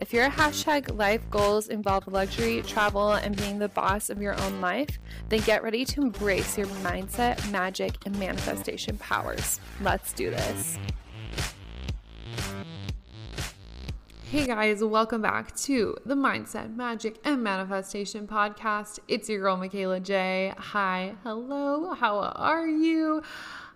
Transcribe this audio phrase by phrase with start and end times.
[0.00, 4.62] If your hashtag life goals involve luxury, travel, and being the boss of your own
[4.62, 9.60] life, then get ready to embrace your mindset, magic, and manifestation powers.
[9.82, 10.78] Let's do this.
[14.30, 19.00] Hey guys, welcome back to the Mindset, Magic, and Manifestation podcast.
[19.06, 20.54] It's your girl, Michaela J.
[20.56, 23.22] Hi, hello, how are you?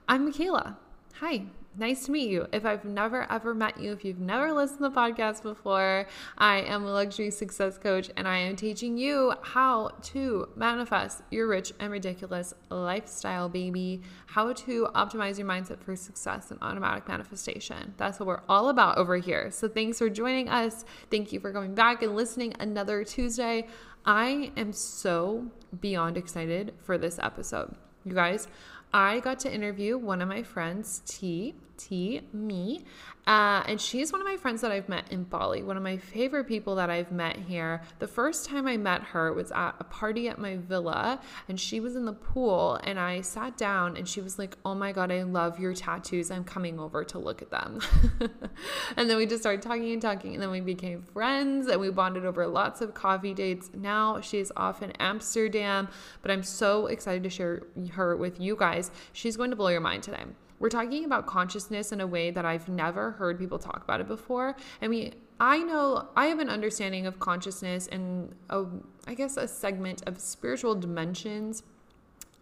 [0.09, 0.78] I'm Michaela.
[1.20, 1.45] Hi,
[1.77, 2.46] nice to meet you.
[2.52, 6.06] If I've never ever met you, if you've never listened to the podcast before,
[6.38, 11.47] I am a luxury success coach and I am teaching you how to manifest your
[11.47, 14.02] rich and ridiculous lifestyle, baby.
[14.27, 17.95] How to optimize your mindset for success and automatic manifestation.
[17.97, 19.50] That's what we're all about over here.
[19.50, 20.84] So thanks for joining us.
[21.11, 23.67] Thank you for coming back and listening another Tuesday.
[24.06, 25.47] I am so
[25.80, 27.75] beyond excited for this episode.
[28.05, 28.48] You guys,
[28.95, 32.84] I got to interview one of my friends, T, T, me,
[33.27, 35.97] uh, and she's one of my friends that I've met in Bali, one of my
[35.97, 37.80] favorite people that I've met here.
[37.98, 41.80] The first time I met her was at a party at my villa, and she
[41.80, 42.78] was in the pool.
[42.84, 46.30] And I sat down, and she was like, Oh my God, I love your tattoos.
[46.30, 47.80] I'm coming over to look at them.
[48.97, 51.91] and then we just started talking and talking, and then we became friends, and we
[51.91, 53.70] bonded over lots of coffee dates.
[53.72, 55.89] Now she's off in Amsterdam,
[56.20, 58.91] but I'm so excited to share her with you guys.
[59.14, 60.25] She's going to blow your mind today.
[60.58, 64.08] We're talking about consciousness in a way that I've never heard people talk about it
[64.08, 64.56] before.
[64.80, 68.64] I mean, I know I have an understanding of consciousness and a,
[69.06, 71.64] I guess a segment of spiritual dimensions.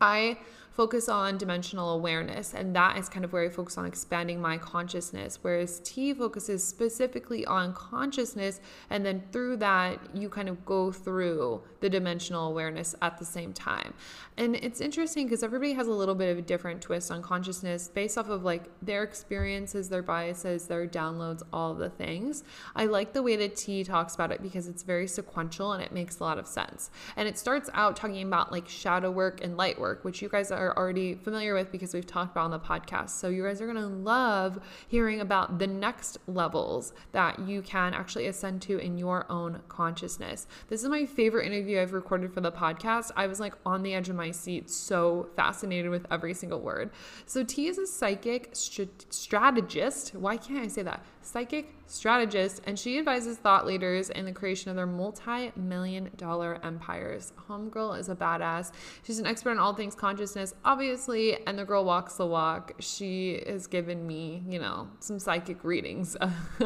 [0.00, 0.38] I
[0.72, 4.56] focus on dimensional awareness, and that is kind of where I focus on expanding my
[4.58, 5.38] consciousness.
[5.42, 11.62] Whereas T focuses specifically on consciousness, and then through that, you kind of go through
[11.80, 13.92] the dimensional awareness at the same time.
[14.38, 17.88] And it's interesting because everybody has a little bit of a different twist on consciousness
[17.88, 22.44] based off of like their experiences, their biases, their downloads, all the things.
[22.74, 25.92] I like the way that T talks about it because it's very sequential and it
[25.92, 26.90] makes a lot of sense.
[27.16, 30.50] And it starts out talking about like shadow work and light work, which you guys
[30.50, 33.10] are are already familiar with because we've talked about on the podcast.
[33.10, 37.94] So you guys are going to love hearing about the next levels that you can
[37.94, 40.46] actually ascend to in your own consciousness.
[40.68, 43.10] This is my favorite interview I've recorded for the podcast.
[43.16, 46.90] I was like on the edge of my seat, so fascinated with every single word.
[47.26, 50.14] So T is a psychic st- strategist.
[50.14, 51.04] Why can't I say that?
[51.24, 56.58] Psychic strategist, and she advises thought leaders in the creation of their multi million dollar
[56.64, 57.32] empires.
[57.48, 58.72] Homegirl is a badass.
[59.04, 62.72] She's an expert in all things consciousness, obviously, and the girl walks the walk.
[62.80, 66.16] She has given me, you know, some psychic readings.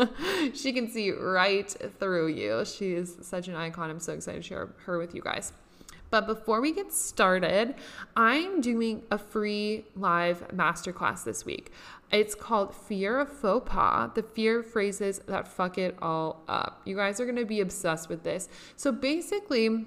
[0.55, 1.69] she can see right
[1.99, 2.65] through you.
[2.65, 3.91] She is such an icon.
[3.91, 5.53] I'm so excited to share her with you guys.
[6.11, 7.75] But before we get started,
[8.17, 11.73] I'm doing a free live masterclass this week.
[12.13, 16.81] It's called Fear of Faux Pas, the fear phrases that fuck it all up.
[16.85, 18.49] You guys are to be obsessed with this.
[18.77, 19.87] So basically,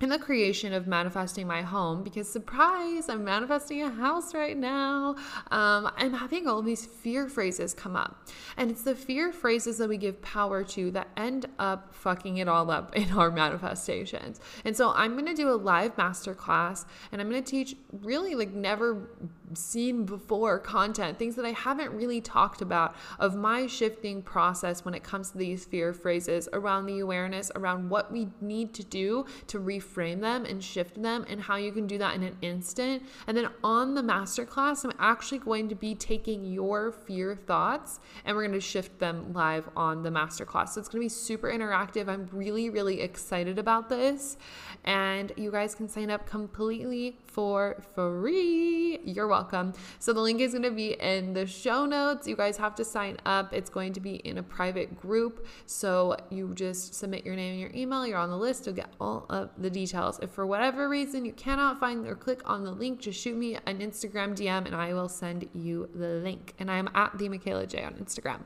[0.00, 5.14] in the creation of manifesting my home because surprise i'm manifesting a house right now.
[5.50, 8.26] Um, i'm having all these fear phrases come up.
[8.56, 12.48] And it's the fear phrases that we give power to that end up fucking it
[12.48, 14.40] all up in our manifestations.
[14.64, 18.34] And so i'm going to do a live masterclass and i'm going to teach really
[18.34, 19.10] like never
[19.52, 24.94] seen before content things that i haven't really talked about of my shifting process when
[24.94, 29.26] it comes to these fear phrases around the awareness around what we need to do
[29.48, 32.36] to reframe reframe them and shift them and how you can do that in an
[32.42, 33.02] instant.
[33.26, 38.36] And then on the masterclass, I'm actually going to be taking your fear thoughts and
[38.36, 40.70] we're going to shift them live on the masterclass.
[40.70, 42.08] So it's going to be super interactive.
[42.08, 44.36] I'm really, really excited about this.
[44.84, 48.98] And you guys can sign up completely for free.
[49.04, 49.72] You're welcome.
[49.98, 52.26] So the link is going to be in the show notes.
[52.26, 53.52] You guys have to sign up.
[53.52, 55.46] It's going to be in a private group.
[55.66, 58.06] So you just submit your name and your email.
[58.06, 58.66] You're on the list.
[58.66, 60.18] You'll get all of the details.
[60.20, 63.56] If for whatever reason you cannot find or click on the link, just shoot me
[63.66, 66.54] an Instagram DM and I will send you the link.
[66.58, 68.40] And I am at the Michaela J on Instagram.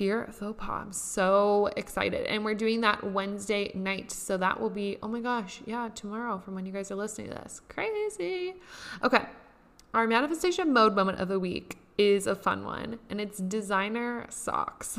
[0.00, 0.80] Fear Faux Pas.
[0.80, 2.24] I'm so excited.
[2.24, 4.10] And we're doing that Wednesday night.
[4.10, 7.28] So that will be, oh my gosh, yeah, tomorrow from when you guys are listening
[7.28, 7.60] to this.
[7.68, 8.54] Crazy.
[9.04, 9.26] Okay.
[9.92, 14.98] Our manifestation mode moment of the week is a fun one, and it's designer socks.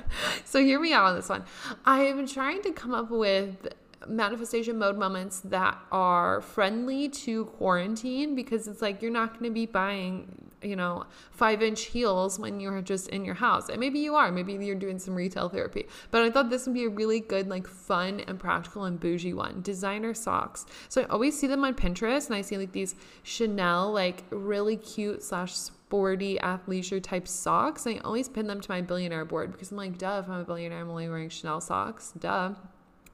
[0.46, 1.44] so hear me out on this one.
[1.84, 3.68] I have been trying to come up with
[4.06, 9.54] manifestation mode moments that are friendly to quarantine because it's like you're not going to
[9.54, 13.68] be buying you know, five inch heels when you're just in your house.
[13.68, 15.86] And maybe you are, maybe you're doing some retail therapy.
[16.10, 19.34] But I thought this would be a really good, like fun and practical and bougie
[19.34, 19.62] one.
[19.62, 20.66] Designer socks.
[20.88, 24.76] So I always see them on Pinterest and I see like these Chanel, like really
[24.76, 27.86] cute slash sporty athleisure type socks.
[27.86, 30.44] I always pin them to my billionaire board because I'm like, duh, if I'm a
[30.44, 32.12] billionaire, I'm only wearing Chanel socks.
[32.18, 32.54] Duh.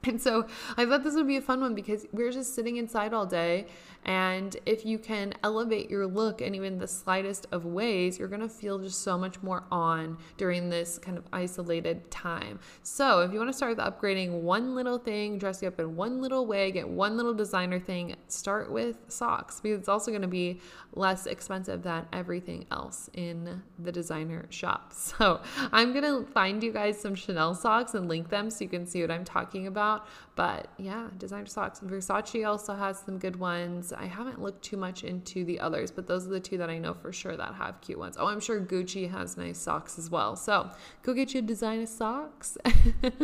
[0.06, 3.14] And so I thought this would be a fun one because we're just sitting inside
[3.14, 3.66] all day
[4.04, 8.48] and if you can elevate your look in even the slightest of ways, you're gonna
[8.48, 12.58] feel just so much more on during this kind of isolated time.
[12.82, 16.20] So if you wanna start with upgrading one little thing, dress you up in one
[16.20, 20.60] little way, get one little designer thing, start with socks because it's also gonna be
[20.94, 24.92] less expensive than everything else in the designer shop.
[25.14, 25.40] So
[25.70, 29.00] I'm gonna find you guys some Chanel socks and link them so you can see
[29.00, 30.06] what I'm talking about.
[30.34, 31.80] But yeah, designer socks.
[31.80, 33.92] Versace also has some good ones.
[33.98, 36.78] I haven't looked too much into the others, but those are the two that I
[36.78, 38.16] know for sure that have cute ones.
[38.18, 40.36] Oh, I'm sure Gucci has nice socks as well.
[40.36, 40.70] So
[41.02, 42.56] go get you a designer socks,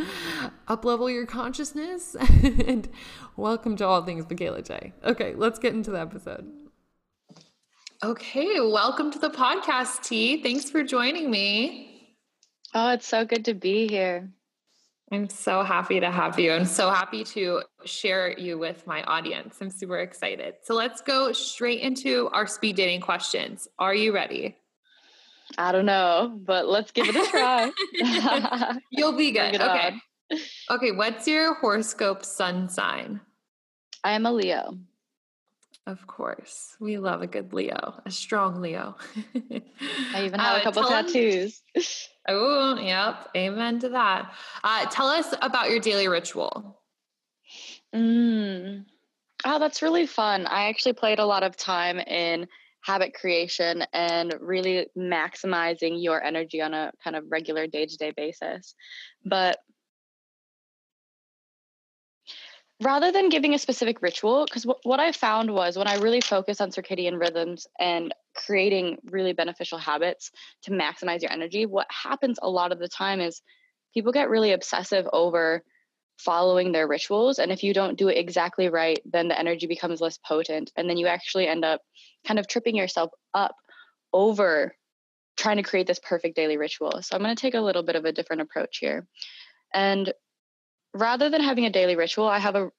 [0.69, 2.15] up level your consciousness,
[2.67, 2.89] and
[3.37, 4.93] welcome to all things Michaela J.
[5.05, 6.51] Okay, let's get into the episode.
[8.03, 10.43] Okay, welcome to the podcast, T.
[10.43, 12.17] Thanks for joining me.
[12.73, 14.31] Oh, it's so good to be here.
[15.13, 16.53] I'm so happy to have you.
[16.53, 19.57] I'm so happy to share you with my audience.
[19.61, 20.55] I'm super excited.
[20.63, 23.67] So let's go straight into our speed dating questions.
[23.79, 24.57] Are you ready?
[25.59, 27.73] I don't know, but let's give it a try.
[28.91, 29.57] You'll be good.
[29.57, 29.93] Okay.
[30.31, 30.39] On.
[30.71, 30.93] Okay.
[30.93, 33.21] What's your horoscope sun sign?
[34.05, 34.79] I am a Leo.
[35.87, 36.77] Of course.
[36.79, 38.97] We love a good Leo, a strong Leo.
[40.15, 41.63] I even have uh, a couple tattoos.
[42.29, 43.29] oh, yep.
[43.37, 44.33] Amen to that.
[44.63, 46.81] Uh, tell us about your daily ritual.
[47.95, 48.85] Mm.
[49.45, 50.47] Oh, that's really fun.
[50.47, 52.47] I actually played a lot of time in
[52.83, 58.13] habit creation and really maximizing your energy on a kind of regular day to day
[58.17, 58.75] basis.
[59.25, 59.59] But
[62.83, 66.61] rather than giving a specific ritual because what i found was when i really focus
[66.61, 70.31] on circadian rhythms and creating really beneficial habits
[70.63, 73.43] to maximize your energy what happens a lot of the time is
[73.95, 75.63] people get really obsessive over
[76.19, 80.01] following their rituals and if you don't do it exactly right then the energy becomes
[80.01, 81.81] less potent and then you actually end up
[82.27, 83.55] kind of tripping yourself up
[84.13, 84.75] over
[85.41, 87.01] trying to create this perfect daily ritual.
[87.03, 89.07] So i'm going to take a little bit of a different approach here.
[89.73, 90.13] And
[90.95, 92.71] rather than having a daily ritual, I have a,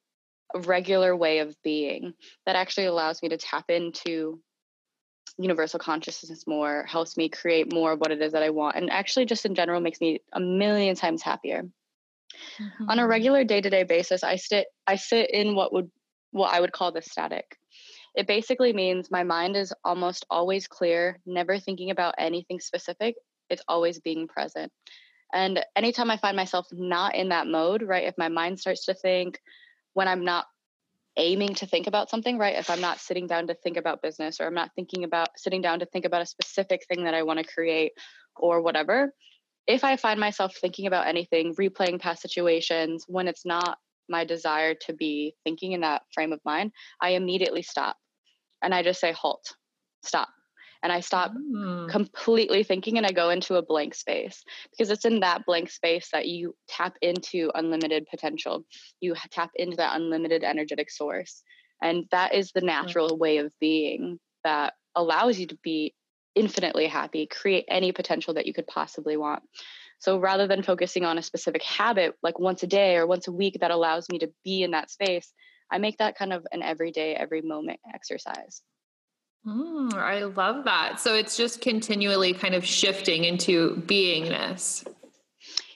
[0.54, 2.13] a regular way of being
[2.46, 4.42] that actually allows me to tap into
[5.38, 8.90] universal consciousness more, helps me create more of what it is that I want, and
[8.90, 11.63] actually just in general makes me a million times happier.
[12.60, 12.90] Mm-hmm.
[12.90, 13.10] On a mm-hmm.
[13.10, 15.90] regular day-to-day basis, I sit I sit in what would
[16.31, 17.58] what I would call the static.
[18.16, 23.16] It basically means my mind is almost always clear, never thinking about anything specific.
[23.50, 24.72] It's always being present.
[25.33, 28.94] And anytime I find myself not in that mode, right, if my mind starts to
[28.94, 29.39] think
[29.94, 30.45] when I'm not
[31.18, 34.39] aiming to think about something, right, if I'm not sitting down to think about business
[34.39, 37.24] or I'm not thinking about sitting down to think about a specific thing that I
[37.24, 37.92] want to create
[38.36, 39.13] or whatever,
[39.68, 43.77] if I find myself thinking about anything, replaying past situations when it's not
[44.10, 47.98] my desire to be thinking in that frame of mind, I immediately stop.
[48.62, 49.56] And I just say, halt,
[50.03, 50.29] stop
[50.84, 51.90] and I stop mm.
[51.90, 56.10] completely thinking and I go into a blank space because it's in that blank space
[56.12, 58.66] that you tap into unlimited potential.
[59.00, 61.44] You tap into that unlimited energetic source.
[61.82, 65.94] And that is the natural way of being that allows you to be
[66.36, 69.44] infinitely happy, create any potential that you could possibly want.
[70.00, 73.32] So rather than focusing on a specific habit like once a day or once a
[73.32, 75.32] week that allows me to be in that space,
[75.72, 78.62] I make that kind of an everyday, every moment exercise.
[79.45, 81.00] Mm, I love that.
[81.00, 84.86] So it's just continually kind of shifting into beingness.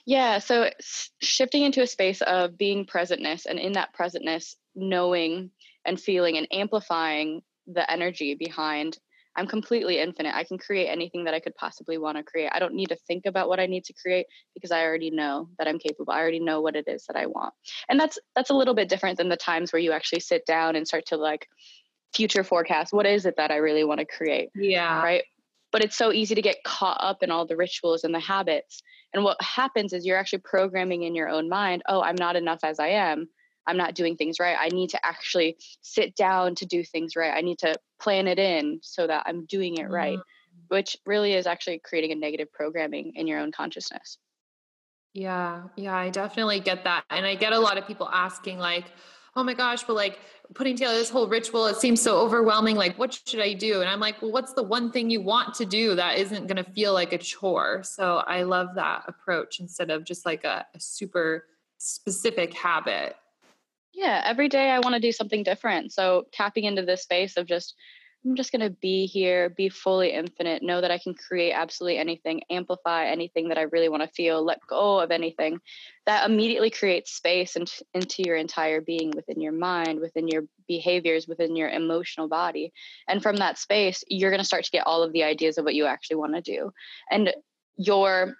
[0.04, 0.70] Yeah, so
[1.20, 5.50] shifting into a space of being presentness and in that presentness, knowing
[5.84, 8.98] and feeling and amplifying the energy behind
[9.36, 10.34] I'm completely infinite.
[10.34, 12.50] I can create anything that I could possibly want to create.
[12.52, 15.48] I don't need to think about what I need to create because I already know
[15.58, 16.12] that I'm capable.
[16.12, 17.52] I already know what it is that I want.
[17.88, 20.74] And that's that's a little bit different than the times where you actually sit down
[20.74, 21.46] and start to like
[22.14, 22.92] future forecast.
[22.92, 25.02] What is it that i really want to create yeah.
[25.02, 25.24] right?
[25.72, 28.82] But it's so easy to get caught up in all the rituals and the habits.
[29.12, 32.60] And what happens is you're actually programming in your own mind oh i'm not enough
[32.62, 33.28] as i am.
[33.68, 34.56] I'm not doing things right.
[34.58, 37.34] I need to actually sit down to do things right.
[37.34, 40.74] I need to plan it in so that i'm doing it right mm-hmm.
[40.76, 44.18] which really is actually creating a negative programming in your own consciousness.
[45.16, 47.04] Yeah, yeah, I definitely get that.
[47.08, 48.84] And I get a lot of people asking, like,
[49.36, 50.18] oh my gosh, but like
[50.54, 52.76] putting together this whole ritual, it seems so overwhelming.
[52.76, 53.80] Like, what should I do?
[53.80, 56.62] And I'm like, well, what's the one thing you want to do that isn't going
[56.62, 57.82] to feel like a chore?
[57.82, 61.44] So I love that approach instead of just like a, a super
[61.78, 63.16] specific habit.
[63.92, 65.92] Yeah, every day I want to do something different.
[65.92, 67.74] So tapping into this space of just
[68.26, 71.98] I'm just going to be here, be fully infinite, know that I can create absolutely
[71.98, 75.60] anything, amplify anything that I really want to feel, let go of anything.
[76.06, 81.54] That immediately creates space into, your entire being within your mind, within your behaviors, within
[81.54, 82.72] your emotional body.
[83.06, 85.64] And from that space, you're going to start to get all of the ideas of
[85.64, 86.72] what you actually want to do.
[87.10, 87.32] And
[87.76, 88.34] your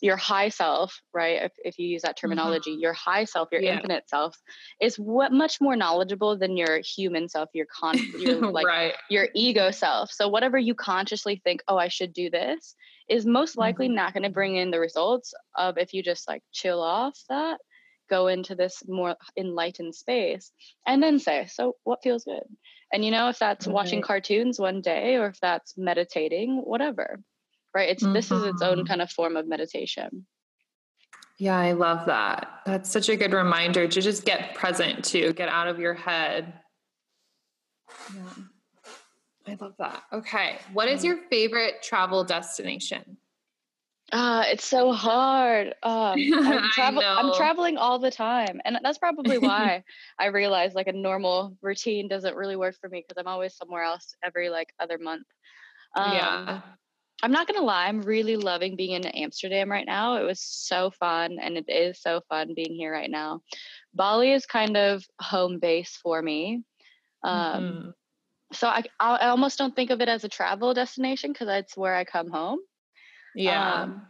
[0.00, 1.42] your high self, right?
[1.42, 2.28] If, if you use that mm-hmm.
[2.28, 2.80] terminology, mm-hmm.
[2.80, 3.74] your high self, your yeah.
[3.74, 4.36] infinite self,
[4.80, 8.94] is what much more knowledgeable than your human self, your con, your like right.
[9.10, 10.10] your ego self.
[10.10, 12.74] So whatever you consciously think, oh, I should do this,
[13.08, 13.96] is most likely mm-hmm.
[13.96, 17.58] not going to bring in the results of if you just like chill off that,
[18.10, 20.52] go into this more enlightened space,
[20.86, 22.42] and then say, so what feels good?
[22.92, 27.20] And you know, if that's watching cartoons one day, or if that's meditating, whatever
[27.76, 28.14] right it's mm-hmm.
[28.14, 28.86] this is its own mm-hmm.
[28.86, 30.24] kind of form of meditation
[31.38, 35.50] yeah i love that that's such a good reminder to just get present to get
[35.50, 36.54] out of your head
[38.14, 38.22] yeah
[39.46, 43.18] i love that okay what is your favorite travel destination
[44.12, 45.74] uh, it's so hard.
[45.82, 48.60] Um, I'm, travel- I'm traveling all the time.
[48.64, 49.82] And that's probably why
[50.16, 53.82] I realized like a normal routine doesn't really work for me because I'm always somewhere
[53.82, 55.26] else every like other month.
[55.96, 56.60] Um, yeah.
[57.22, 60.16] I'm not gonna lie, I'm really loving being in Amsterdam right now.
[60.16, 63.40] It was so fun, and it is so fun being here right now.
[63.94, 66.62] Bali is kind of home base for me.
[67.24, 67.88] Um, mm-hmm.
[68.52, 71.96] So I, I almost don't think of it as a travel destination because that's where
[71.96, 72.60] I come home.
[73.34, 73.82] Yeah.
[73.82, 74.02] Um,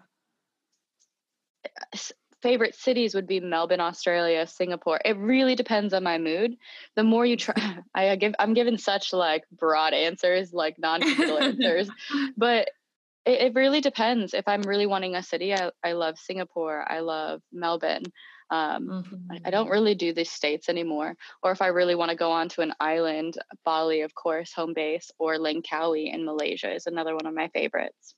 [2.42, 5.00] favorite cities would be Melbourne, Australia, Singapore.
[5.04, 6.56] It really depends on my mood.
[6.94, 7.54] The more you try,
[7.94, 11.90] I give, I'm given such like broad answers, like non-committal answers,
[12.36, 12.68] but
[13.26, 14.32] it, it, really depends.
[14.32, 16.84] If I'm really wanting a city, I, I love Singapore.
[16.90, 18.04] I love Melbourne.
[18.50, 19.32] Um, mm-hmm.
[19.32, 19.72] I, I, don't mm-hmm.
[19.72, 21.14] really do the states anymore.
[21.42, 24.72] Or if I really want to go on to an island, Bali, of course, home
[24.72, 28.14] base, or Langkawi in Malaysia is another one of my favorites.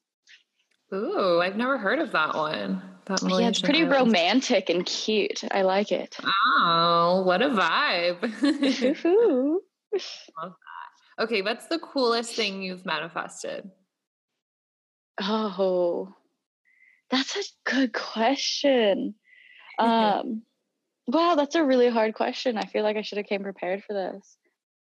[0.93, 2.83] Ooh, I've never heard of that one.
[3.07, 4.07] That Malaysian yeah, it's pretty island.
[4.07, 5.43] romantic and cute.
[5.51, 6.17] I like it.
[6.23, 8.23] Oh, what a vibe.
[10.43, 11.23] Love that.
[11.23, 13.71] Okay, what's the coolest thing you've manifested?
[15.21, 16.15] Oh,
[17.11, 19.15] that's a good question.
[19.79, 20.43] Um,
[21.07, 22.57] wow, that's a really hard question.
[22.57, 24.37] I feel like I should have came prepared for this.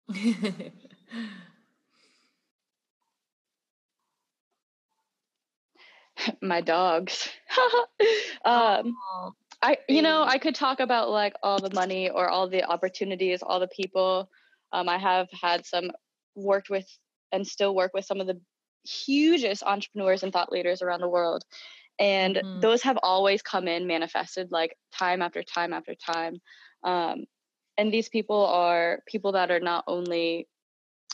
[6.43, 7.29] My dogs.
[8.45, 8.97] um,
[9.63, 13.43] I, you know, I could talk about like all the money or all the opportunities,
[13.43, 14.29] all the people.
[14.73, 15.91] Um, I have had some
[16.35, 16.87] worked with
[17.33, 18.41] and still work with some of the
[18.85, 21.45] hugest entrepreneurs and thought leaders around the world
[21.99, 22.61] and mm-hmm.
[22.61, 26.41] those have always come in manifested like time after time after time
[26.83, 27.25] um,
[27.79, 30.49] and these people are people that are not only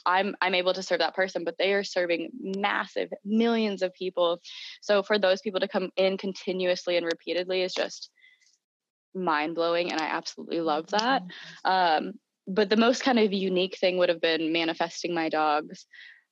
[0.07, 4.41] i'm i'm able to serve that person but they are serving massive millions of people
[4.81, 8.11] so for those people to come in continuously and repeatedly is just
[9.15, 11.71] mind blowing and i absolutely love that mm-hmm.
[12.07, 12.12] um,
[12.47, 15.87] but the most kind of unique thing would have been manifesting my dogs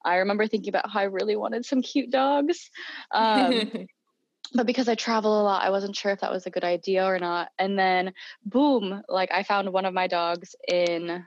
[0.04, 2.70] I remember thinking about how I really wanted some cute dogs.
[3.12, 3.86] Um,
[4.54, 7.04] but because I travel a lot, I wasn't sure if that was a good idea
[7.04, 7.50] or not.
[7.58, 8.12] And then,
[8.44, 11.24] boom, like I found one of my dogs in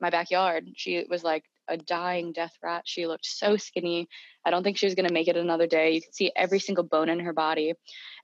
[0.00, 0.68] my backyard.
[0.76, 2.82] She was like a dying death rat.
[2.84, 4.08] She looked so skinny.
[4.44, 5.92] I don't think she was going to make it another day.
[5.92, 7.74] You could see every single bone in her body.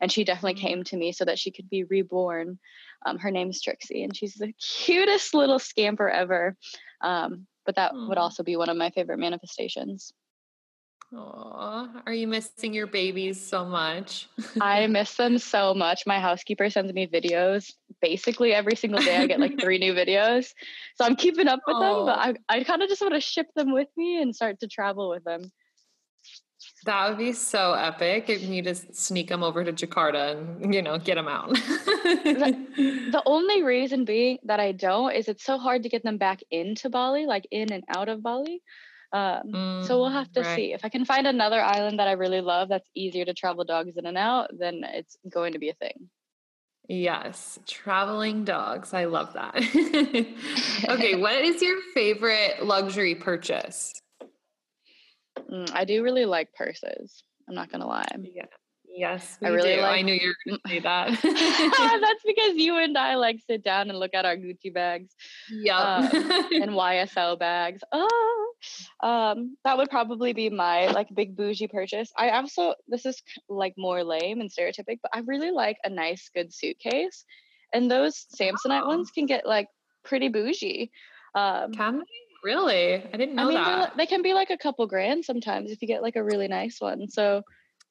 [0.01, 0.67] And she definitely mm-hmm.
[0.67, 2.59] came to me so that she could be reborn.
[3.05, 4.53] Um, her name's Trixie, and she's the
[4.85, 6.57] cutest little scamper ever.
[7.01, 8.23] Um, but that would hmm.
[8.23, 10.13] also be one of my favorite manifestations.
[11.15, 14.29] Aw, are you missing your babies so much?
[14.61, 16.07] I miss them so much.
[16.07, 19.19] My housekeeper sends me videos basically every single day.
[19.19, 20.55] I get like three new videos.
[20.97, 22.07] So I'm keeping up with Aww.
[22.07, 22.19] them, but
[22.51, 25.11] I, I kind of just want to ship them with me and start to travel
[25.11, 25.53] with them.
[26.85, 30.83] That would be so epic if you just sneak them over to Jakarta and, you
[30.83, 31.51] know, get them out.
[31.55, 36.19] the, the only reason being that I don't is it's so hard to get them
[36.19, 38.63] back into Bali, like in and out of Bali.
[39.13, 40.57] Um, mm, so we'll mm, have to right.
[40.57, 40.73] see.
[40.73, 43.97] If I can find another island that I really love that's easier to travel dogs
[43.97, 46.09] in and out, then it's going to be a thing.
[46.89, 48.93] Yes, traveling dogs.
[48.93, 49.55] I love that.
[50.89, 53.93] okay, what is your favorite luxury purchase?
[55.53, 57.23] Mm, I do really like purses.
[57.49, 58.07] I'm not gonna lie.
[58.21, 58.47] Yeah.
[58.95, 59.81] Yes, I really do.
[59.81, 61.09] Like, I knew you were going to say that.
[62.03, 65.15] That's because you and I like sit down and look at our Gucci bags.
[65.51, 65.79] Yeah.
[65.79, 67.83] Um, and YSL bags.
[67.91, 68.53] Oh,
[69.03, 72.13] um, that would probably be my like big bougie purchase.
[72.19, 76.29] I also this is like more lame and stereotypic, but I really like a nice
[76.35, 77.25] good suitcase,
[77.73, 78.89] and those Samsonite oh.
[78.89, 79.69] ones can get like
[80.05, 80.91] pretty bougie.
[81.35, 82.22] Um, can they?
[82.43, 82.95] Really?
[82.95, 83.97] I didn't know I mean, that.
[83.97, 86.81] They can be like a couple grand sometimes if you get like a really nice
[86.81, 87.09] one.
[87.09, 87.43] So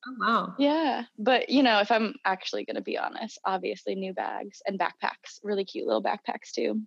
[0.08, 0.56] Oh, wow.
[0.58, 1.04] Yeah.
[1.18, 5.40] But, you know, if I'm actually going to be honest, obviously new bags and backpacks,
[5.44, 6.82] really cute little backpacks too.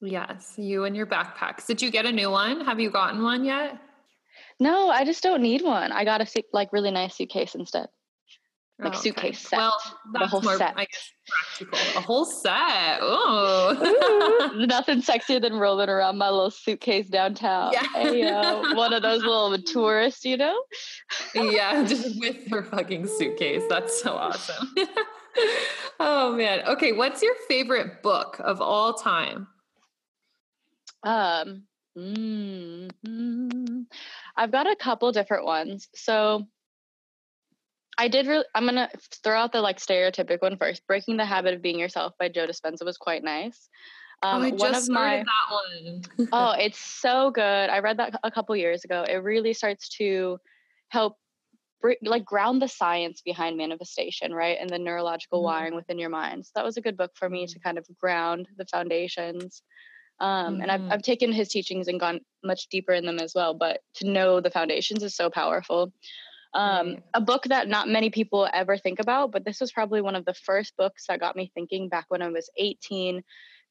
[0.00, 0.54] Yes.
[0.56, 1.66] You and your backpacks.
[1.66, 2.64] Did you get a new one?
[2.64, 3.78] Have you gotten one yet?
[4.58, 5.92] No, I just don't need one.
[5.92, 7.88] I got a like really nice suitcase instead
[8.80, 9.58] like oh, suitcase set.
[9.58, 9.76] Well,
[10.12, 10.74] that's the whole more, set.
[10.76, 11.78] I guess, practical.
[11.96, 12.98] A whole set.
[13.00, 17.72] Oh, nothing sexier than rolling around my little suitcase downtown.
[17.72, 17.86] Yeah.
[17.94, 20.60] Hey, uh, one of those little tourists, you know.
[21.34, 23.62] yeah, just with her fucking suitcase.
[23.68, 24.74] That's so awesome.
[26.00, 26.62] oh man.
[26.66, 29.46] Okay, what's your favorite book of all time?
[31.04, 31.64] Um.
[31.96, 33.82] Mm-hmm.
[34.36, 35.88] I've got a couple different ones.
[35.94, 36.48] So
[37.98, 38.44] I did really.
[38.54, 38.88] I'm gonna
[39.22, 40.86] throw out the like stereotypic one first.
[40.86, 43.68] Breaking the Habit of Being Yourself by Joe Dispenza was quite nice.
[44.22, 46.28] Um, oh, I just of my, that one.
[46.32, 47.70] oh, it's so good.
[47.70, 49.04] I read that a couple years ago.
[49.08, 50.38] It really starts to
[50.88, 51.16] help
[52.02, 54.56] like ground the science behind manifestation, right?
[54.58, 55.46] And the neurological mm-hmm.
[55.46, 56.46] wiring within your mind.
[56.46, 57.62] So that was a good book for me to mm-hmm.
[57.62, 59.62] kind of ground the foundations.
[60.20, 60.62] Um, mm-hmm.
[60.62, 60.92] And I've, mm-hmm.
[60.92, 63.52] I've taken his teachings and gone much deeper in them as well.
[63.52, 65.92] But to know the foundations is so powerful.
[66.54, 70.14] Um, a book that not many people ever think about, but this was probably one
[70.14, 73.22] of the first books that got me thinking back when I was 18,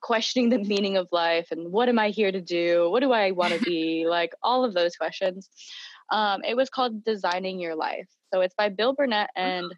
[0.02, 2.90] questioning the meaning of life and what am I here to do?
[2.92, 4.06] What do I want to be?
[4.10, 5.50] like all of those questions.
[6.12, 8.10] Um, it was called Designing Your Life.
[8.34, 9.74] So it's by Bill Burnett and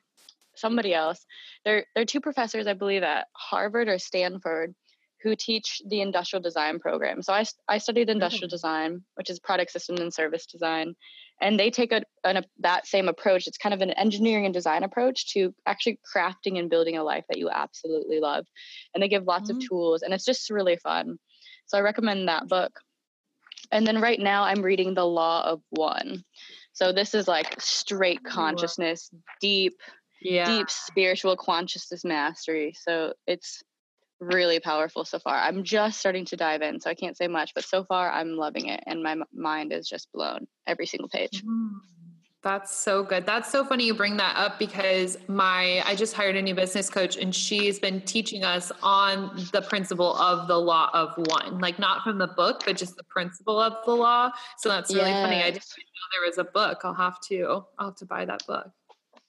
[0.56, 1.24] somebody else.
[1.64, 4.74] They're, they're two professors, I believe, at Harvard or Stanford
[5.26, 7.24] who teach the industrial design program.
[7.24, 10.96] So I, I studied industrial design, which is product system and service design.
[11.42, 13.46] And they take a, an, a, that same approach.
[13.46, 17.26] It's kind of an engineering and design approach to actually crafting and building a life
[17.28, 18.46] that you absolutely love.
[18.94, 19.60] And they give lots mm-hmm.
[19.60, 21.18] of tools, and it's just really fun.
[21.66, 22.80] So I recommend that book.
[23.72, 26.24] And then right now I'm reading The Law of One.
[26.74, 29.10] So this is like straight consciousness,
[29.42, 29.74] deep,
[30.22, 30.46] yeah.
[30.46, 32.76] deep spiritual consciousness mastery.
[32.80, 33.64] So it's
[34.20, 35.36] really powerful so far.
[35.36, 38.36] I'm just starting to dive in, so I can't say much, but so far I'm
[38.36, 41.44] loving it and my mind is just blown every single page.
[41.44, 41.72] Mm,
[42.46, 43.25] that's so good.
[43.25, 46.92] That's so funny you bring that up because my I just hired a new business
[46.92, 51.58] coach and she's been teaching us on the principle of the law of one.
[51.58, 54.32] Like not from the book, but just the principle of the law.
[54.60, 55.24] So that's really yes.
[55.24, 55.42] funny.
[55.42, 56.82] I didn't know there was a book.
[56.84, 58.70] I'll have to I'll have to buy that book.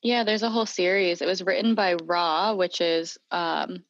[0.03, 1.23] Yeah, there's a whole series.
[1.23, 3.83] It was written by Ra, which is um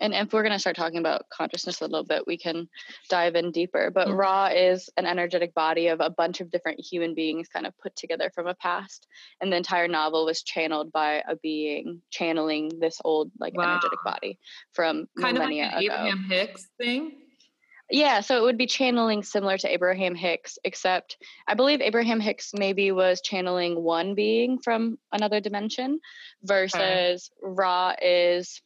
[0.00, 2.68] and if we're going to start talking about consciousness a little bit, we can
[3.08, 3.90] dive in deeper.
[3.90, 4.16] But mm-hmm.
[4.16, 7.94] Ra is an energetic body of a bunch of different human beings kind of put
[7.96, 9.06] together from a past.
[9.40, 13.72] And the entire novel was channeled by a being channeling this old, like, wow.
[13.72, 14.38] energetic body
[14.72, 17.12] from kind millennia of like an Abraham Hicks thing.
[17.90, 22.52] Yeah, so it would be channeling similar to Abraham Hicks, except I believe Abraham Hicks
[22.54, 26.00] maybe was channeling one being from another dimension
[26.42, 27.52] versus okay.
[27.54, 28.62] Ra is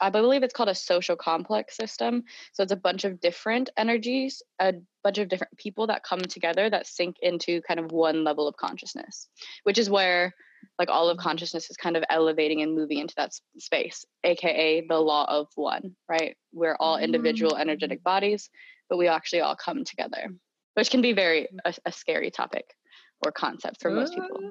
[0.00, 2.24] I believe it's called a social complex system.
[2.52, 6.68] So it's a bunch of different energies, a bunch of different people that come together
[6.70, 9.28] that sync into kind of one level of consciousness,
[9.62, 10.34] which is where
[10.78, 14.98] like all of consciousness is kind of elevating and moving into that space, aka the
[14.98, 16.36] law of one, right?
[16.52, 18.04] We're all individual energetic mm.
[18.04, 18.50] bodies,
[18.88, 20.28] but we actually all come together,
[20.74, 22.64] which can be very a, a scary topic
[23.24, 24.50] or concept for most people.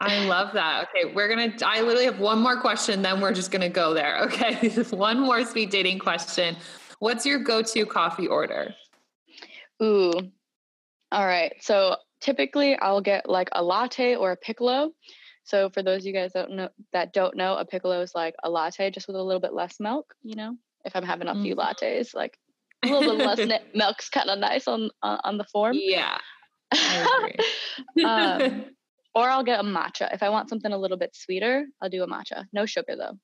[0.00, 0.88] I love that.
[0.88, 1.54] Okay, we're gonna.
[1.64, 4.22] I literally have one more question, then we're just gonna go there.
[4.24, 6.56] Okay, This is one more speed dating question.
[6.98, 8.74] What's your go-to coffee order?
[9.82, 10.12] Ooh,
[11.12, 11.52] all right.
[11.60, 14.92] So typically, I'll get like a latte or a piccolo.
[15.44, 18.14] So for those of you guys that don't know that don't know, a piccolo is
[18.14, 20.14] like a latte just with a little bit less milk.
[20.22, 21.58] You know, if I'm having a few mm.
[21.58, 22.38] lattes, like
[22.82, 25.76] a little bit less milk's kind of nice on, on on the form.
[25.78, 26.18] Yeah.
[28.04, 28.64] um,
[29.14, 30.12] or I'll get a matcha.
[30.12, 32.44] If I want something a little bit sweeter, I'll do a matcha.
[32.52, 33.18] No sugar though.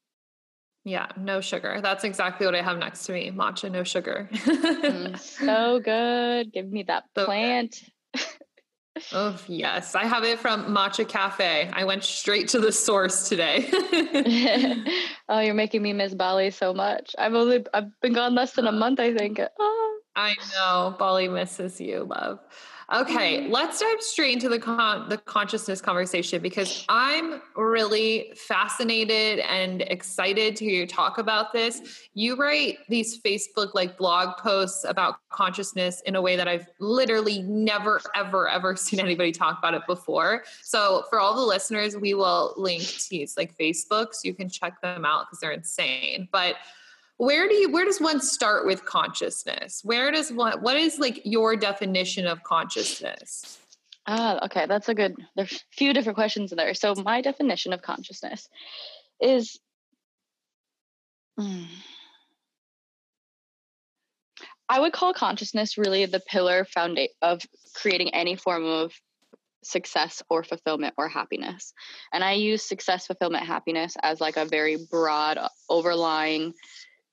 [0.85, 1.81] Yeah, no sugar.
[1.83, 3.31] That's exactly what I have next to me.
[3.31, 4.29] Matcha, no sugar.
[4.33, 6.53] mm, so good.
[6.53, 7.83] Give me that so plant.
[9.13, 9.95] oh, yes.
[9.95, 11.69] I have it from Matcha Cafe.
[11.71, 13.69] I went straight to the source today.
[15.29, 17.15] oh, you're making me miss Bali so much.
[17.19, 19.39] I've only I've been gone less than a month, I think.
[19.59, 19.99] Oh.
[20.17, 20.97] I know.
[20.99, 22.41] Bali misses you, love.
[22.93, 29.83] Okay, let's dive straight into the con- the consciousness conversation because I'm really fascinated and
[29.83, 31.83] excited to hear you talk about this.
[32.15, 37.43] You write these Facebook like blog posts about consciousness in a way that I've literally
[37.43, 40.43] never ever ever seen anybody talk about it before.
[40.63, 44.49] So for all the listeners, we will link to these like Facebook so you can
[44.49, 46.29] check them out because they're insane.
[46.33, 46.57] But
[47.21, 49.83] where do you where does one start with consciousness?
[49.85, 53.59] Where does one what is like your definition of consciousness?
[54.07, 56.73] Ah okay that's a good there's a few different questions in there.
[56.73, 58.49] So my definition of consciousness
[59.21, 59.61] is
[61.39, 61.65] hmm,
[64.71, 67.43] i would call consciousness really the pillar foundation of
[67.75, 68.95] creating any form of
[69.63, 71.75] success or fulfillment or happiness.
[72.15, 76.55] And i use success fulfillment happiness as like a very broad overlying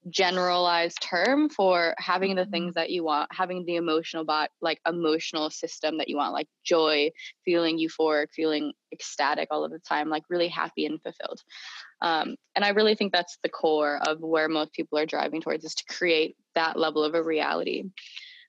[0.10, 2.80] generalized term for having the things mm-hmm.
[2.80, 7.10] that you want having the emotional bot like emotional system that you want like joy
[7.44, 11.42] feeling euphoric feeling ecstatic all of the time like really happy and fulfilled
[12.02, 15.66] um, and i really think that's the core of where most people are driving towards
[15.66, 17.84] is to create that level of a reality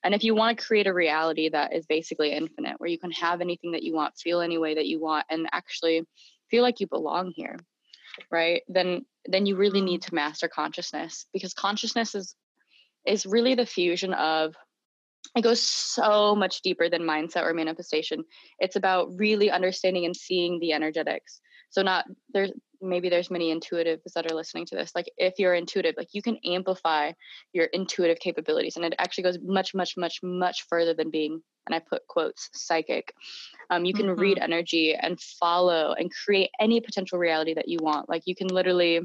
[0.04, 3.10] and if you want to create a reality that is basically infinite where you can
[3.10, 6.06] have anything that you want feel any way that you want and actually
[6.50, 7.56] feel like you belong here
[8.30, 8.62] right?
[8.68, 10.10] Then then you really need mm-hmm.
[10.10, 12.34] to master consciousness because consciousness is
[13.06, 14.54] is really the fusion of
[15.36, 18.24] it goes so much deeper than mindset or manifestation.
[18.58, 21.40] It's about really understanding and seeing the energetics.
[21.70, 25.54] So not there's maybe there's many intuitives that are listening to this like if you're
[25.54, 27.12] intuitive like you can amplify
[27.52, 31.74] your intuitive capabilities and it actually goes much much much much further than being and
[31.74, 33.12] i put quotes psychic
[33.70, 34.20] um, you can mm-hmm.
[34.20, 38.48] read energy and follow and create any potential reality that you want like you can
[38.48, 39.00] literally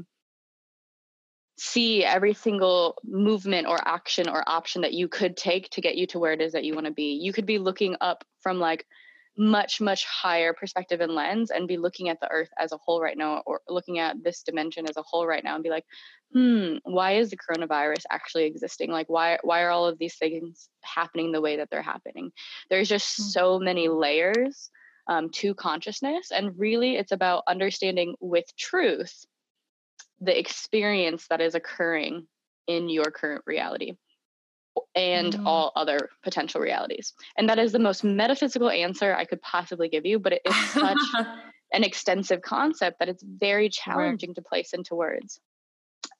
[1.56, 6.06] see every single movement or action or option that you could take to get you
[6.06, 8.58] to where it is that you want to be you could be looking up from
[8.58, 8.84] like
[9.36, 13.00] much much higher perspective and lens and be looking at the earth as a whole
[13.00, 15.84] right now or looking at this dimension as a whole right now and be like
[16.32, 18.90] hmm why is the coronavirus actually existing?
[18.90, 22.32] Like why why are all of these things happening the way that they're happening?
[22.70, 23.28] There's just mm-hmm.
[23.28, 24.70] so many layers
[25.06, 29.26] um, to consciousness and really it's about understanding with truth
[30.20, 32.26] the experience that is occurring
[32.66, 33.92] in your current reality
[34.94, 35.46] and mm.
[35.46, 37.12] all other potential realities.
[37.36, 40.56] And that is the most metaphysical answer I could possibly give you, but it is
[40.70, 40.98] such
[41.72, 44.36] an extensive concept that it's very challenging right.
[44.36, 45.40] to place into words.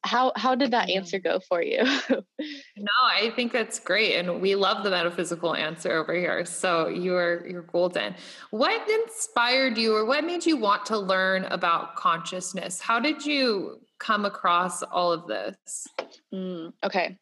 [0.02, 1.82] How how did that answer go for you?
[2.10, 6.44] no, I think that's great and we love the metaphysical answer over here.
[6.44, 8.14] So you're you're golden.
[8.50, 12.80] What inspired you or what made you want to learn about consciousness?
[12.80, 15.86] How did you come across all of this?
[16.32, 17.18] Mm, okay.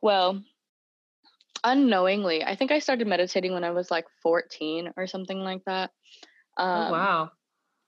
[0.00, 0.42] Well,
[1.64, 5.90] unknowingly i think i started meditating when i was like 14 or something like that.
[6.58, 7.30] Oh, um, oh, wow.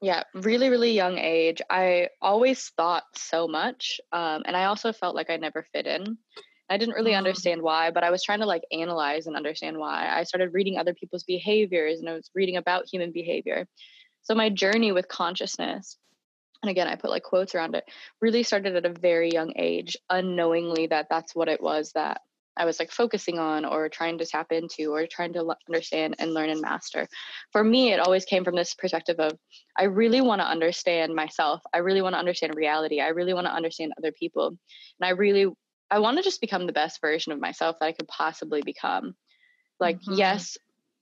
[0.01, 1.61] yeah really really young age.
[1.69, 6.19] I always thought so much um, and i also felt like i never fit in.
[6.71, 7.19] I didn't really mm.
[7.19, 10.09] understand why but i was trying to like analyze and understand why.
[10.09, 13.67] I started reading other people's behaviors and i was reading about human behavior.
[14.23, 15.99] So my journey with consciousness
[16.65, 17.85] and again i put like quotes around it
[18.23, 22.23] really started at a very young age unknowingly that that's what it was that
[22.57, 26.35] I was like focusing on or trying to tap into or trying to understand and
[26.35, 27.09] learn and master.
[27.53, 29.33] For me, it always came from this perspective of
[29.77, 31.63] I really want to understand myself.
[31.73, 33.01] I really want to understand reality.
[33.01, 34.49] I really want to understand other people.
[34.49, 34.59] And
[35.03, 35.49] I really
[35.91, 39.15] I want to just become the best version of myself that I could possibly become.
[39.79, 40.15] Like, mm-hmm.
[40.15, 40.57] yes,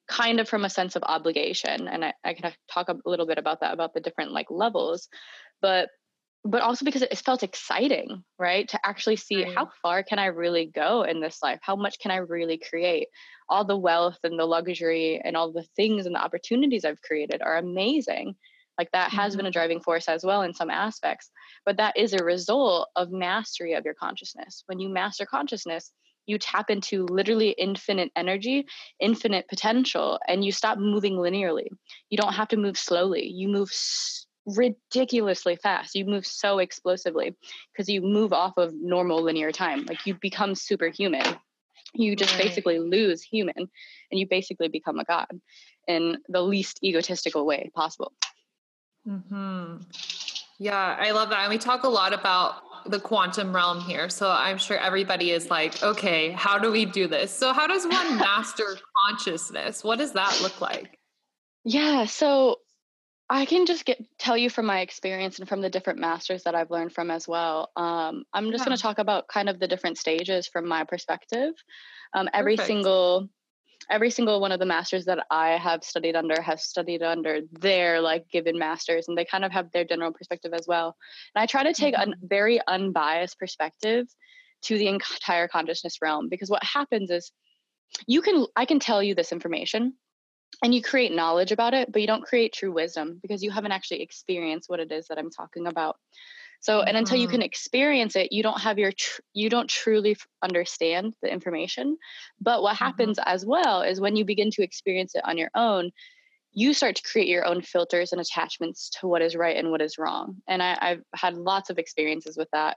[0.08, 1.88] kind of from a sense of obligation.
[1.88, 5.08] And I, I can talk a little bit about that, about the different like levels.
[5.60, 5.88] But
[6.44, 8.68] but also because it felt exciting, right?
[8.68, 9.54] To actually see right.
[9.54, 11.60] how far can I really go in this life?
[11.62, 13.08] How much can I really create?
[13.48, 17.42] All the wealth and the luxury and all the things and the opportunities I've created
[17.42, 18.34] are amazing.
[18.76, 19.18] Like that mm-hmm.
[19.18, 19.52] has been a mm-hmm.
[19.52, 21.30] driving force as well in some aspects,
[21.64, 24.64] but that is a result of mastery of your consciousness.
[24.66, 25.92] When you master consciousness,
[26.26, 28.66] you tap into literally infinite energy,
[29.00, 31.66] infinite potential, and you stop moving linearly.
[32.10, 33.26] You don't have to move slowly.
[33.26, 33.70] You move
[34.46, 35.94] ridiculously fast.
[35.94, 37.36] You move so explosively
[37.72, 39.84] because you move off of normal linear time.
[39.86, 41.36] Like you become superhuman.
[41.94, 42.44] You just right.
[42.44, 43.70] basically lose human and
[44.20, 45.28] you basically become a god
[45.86, 48.12] in the least egotistical way possible.
[49.06, 49.78] Hmm.
[50.58, 51.40] Yeah, I love that.
[51.40, 54.08] And we talk a lot about the quantum realm here.
[54.08, 57.32] So I'm sure everybody is like, okay, how do we do this?
[57.32, 59.82] So how does one master consciousness?
[59.82, 60.98] What does that look like?
[61.64, 62.56] Yeah, so
[63.32, 66.54] I can just get tell you from my experience and from the different masters that
[66.54, 67.70] I've learned from as well.
[67.76, 68.66] Um, I'm just yeah.
[68.66, 71.54] going to talk about kind of the different stages from my perspective.
[72.12, 73.30] Um, every single
[73.90, 78.02] every single one of the masters that I have studied under has studied under their
[78.02, 80.94] like given masters, and they kind of have their general perspective as well.
[81.34, 82.12] And I try to take mm-hmm.
[82.12, 84.08] a very unbiased perspective
[84.64, 87.32] to the entire consciousness realm because what happens is
[88.06, 89.94] you can I can tell you this information
[90.62, 93.72] and you create knowledge about it, but you don't create true wisdom because you haven't
[93.72, 95.96] actually experienced what it is that I'm talking about.
[96.60, 97.46] So, and until you can mm-hmm.
[97.46, 101.96] experience it, you don't have your, tr- you don't truly f- understand the information.
[102.40, 102.84] But what mm-hmm.
[102.84, 103.34] happens mm-hmm.
[103.34, 105.90] as well is when you begin to experience it on your own,
[106.52, 109.82] you start to create your own filters and attachments to what is right and what
[109.82, 110.36] is wrong.
[110.46, 112.76] And I, have had lots of experiences with that.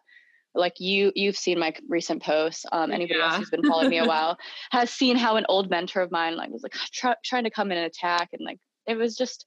[0.55, 2.65] Like you, you've seen my recent posts.
[2.71, 3.25] Um, anybody yeah.
[3.25, 4.37] else who's been following me a while
[4.71, 7.71] has seen how an old mentor of mine like was like try, trying to come
[7.71, 9.45] in and attack, and like it was just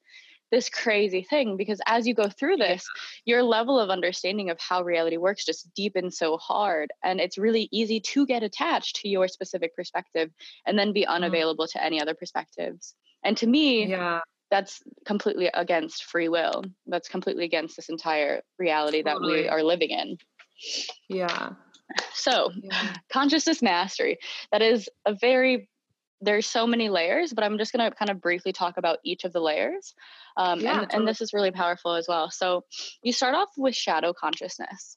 [0.51, 2.83] this crazy thing because as you go through this
[3.27, 3.35] yeah.
[3.35, 7.69] your level of understanding of how reality works just deepens so hard and it's really
[7.71, 10.31] easy to get attached to your specific perspective
[10.67, 11.13] and then be mm-hmm.
[11.13, 11.73] unavailable mm.
[11.73, 12.95] to any other perspectives
[13.25, 19.03] and to me yeah that's completely against free will that's completely against this entire reality
[19.03, 20.17] that we are living in
[21.09, 21.51] yeah
[22.13, 22.95] so yeah.
[23.13, 24.19] consciousness mastery
[24.53, 25.69] that is a very
[26.21, 29.25] there's so many layers, but I'm just going to kind of briefly talk about each
[29.25, 29.95] of the layers.
[30.37, 30.99] Um, yeah, and, totally.
[30.99, 32.31] and this is really powerful as well.
[32.31, 32.65] So
[33.03, 34.97] you start off with shadow consciousness.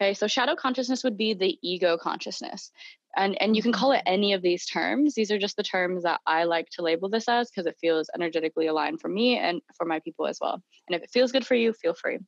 [0.00, 2.70] Okay, so shadow consciousness would be the ego consciousness.
[3.14, 4.14] And, and you can call it mm-hmm.
[4.14, 5.14] any of these terms.
[5.14, 8.08] These are just the terms that I like to label this as because it feels
[8.14, 10.62] energetically aligned for me and for my people as well.
[10.88, 12.18] And if it feels good for you, feel free.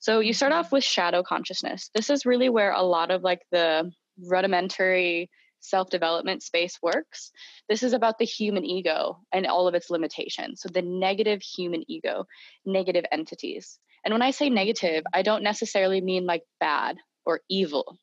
[0.00, 1.90] So you start off with shadow consciousness.
[1.94, 7.30] This is really where a lot of like the rudimentary self development space works.
[7.68, 10.62] This is about the human ego and all of its limitations.
[10.62, 12.24] So, the negative human ego,
[12.64, 13.78] negative entities.
[14.04, 17.98] And when I say negative, I don't necessarily mean like bad or evil.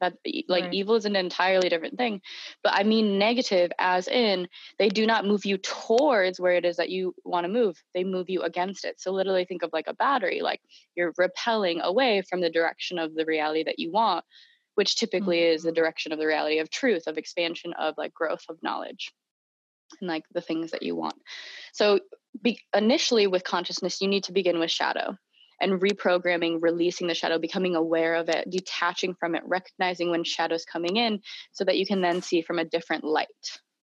[0.00, 0.14] That
[0.48, 0.74] like right.
[0.74, 2.20] evil is an entirely different thing,
[2.62, 6.76] but I mean negative as in they do not move you towards where it is
[6.76, 7.82] that you want to move.
[7.94, 9.00] They move you against it.
[9.00, 10.60] So literally think of like a battery, like
[10.96, 14.24] you're repelling away from the direction of the reality that you want
[14.76, 15.54] which typically mm-hmm.
[15.54, 19.12] is the direction of the reality of truth, of expansion, of like growth of knowledge
[20.00, 21.16] and like the things that you want.
[21.72, 22.00] So,
[22.42, 25.16] be, initially with consciousness, you need to begin with shadow
[25.60, 30.64] and reprogramming, releasing the shadow, becoming aware of it, detaching from it, recognizing when shadow's
[30.64, 31.20] coming in
[31.52, 33.28] so that you can then see from a different light.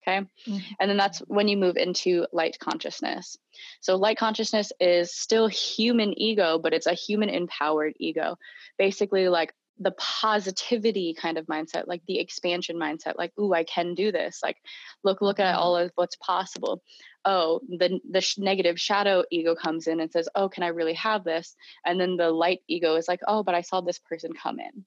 [0.07, 0.19] Okay.
[0.49, 0.59] Mm-hmm.
[0.81, 3.37] And then that's when you move into light consciousness.
[3.81, 8.37] So, light consciousness is still human ego, but it's a human empowered ego.
[8.79, 13.95] Basically, like the positivity kind of mindset like the expansion mindset like ooh i can
[13.95, 14.41] do this.
[14.43, 14.57] Like
[15.03, 15.63] look look at mm-hmm.
[15.63, 16.83] all of what's possible.
[17.25, 20.95] Oh the the sh- negative shadow ego comes in and says oh can i really
[20.95, 21.55] have this
[21.87, 24.85] and then the light ego is like oh but i saw this person come in.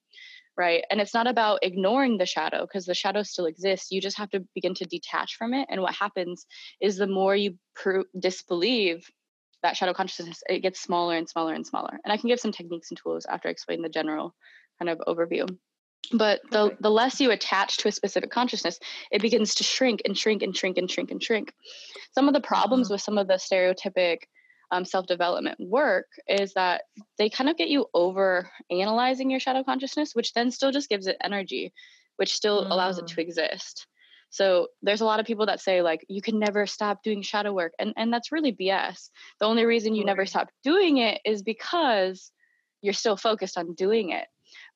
[0.58, 0.86] Right?
[0.90, 3.92] And it's not about ignoring the shadow because the shadow still exists.
[3.92, 6.46] You just have to begin to detach from it and what happens
[6.80, 9.06] is the more you pr- disbelieve
[9.64, 12.00] that shadow consciousness it gets smaller and smaller and smaller.
[12.04, 14.34] And i can give some techniques and tools after i explain the general
[14.80, 15.48] kind of overview
[16.14, 16.76] but the, okay.
[16.82, 18.80] the less you attach to a specific consciousness
[19.12, 21.54] it begins to shrink and shrink and shrink and shrink and shrink
[22.14, 22.94] some of the problems mm-hmm.
[22.94, 24.20] with some of the stereotypic
[24.72, 26.84] um, self-development work is that
[27.18, 31.08] they kind of get you over analyzing your shadow consciousness which then still just gives
[31.08, 31.72] it energy
[32.18, 32.72] which still mm.
[32.72, 33.20] allows it to mm.
[33.20, 33.88] exist
[34.32, 37.54] so there's a lot of people that say like you can never stop doing shadow
[37.54, 39.10] work and and that's really bs
[39.40, 42.32] the only reason you never stop doing it is because
[42.82, 44.26] you're still focused on doing it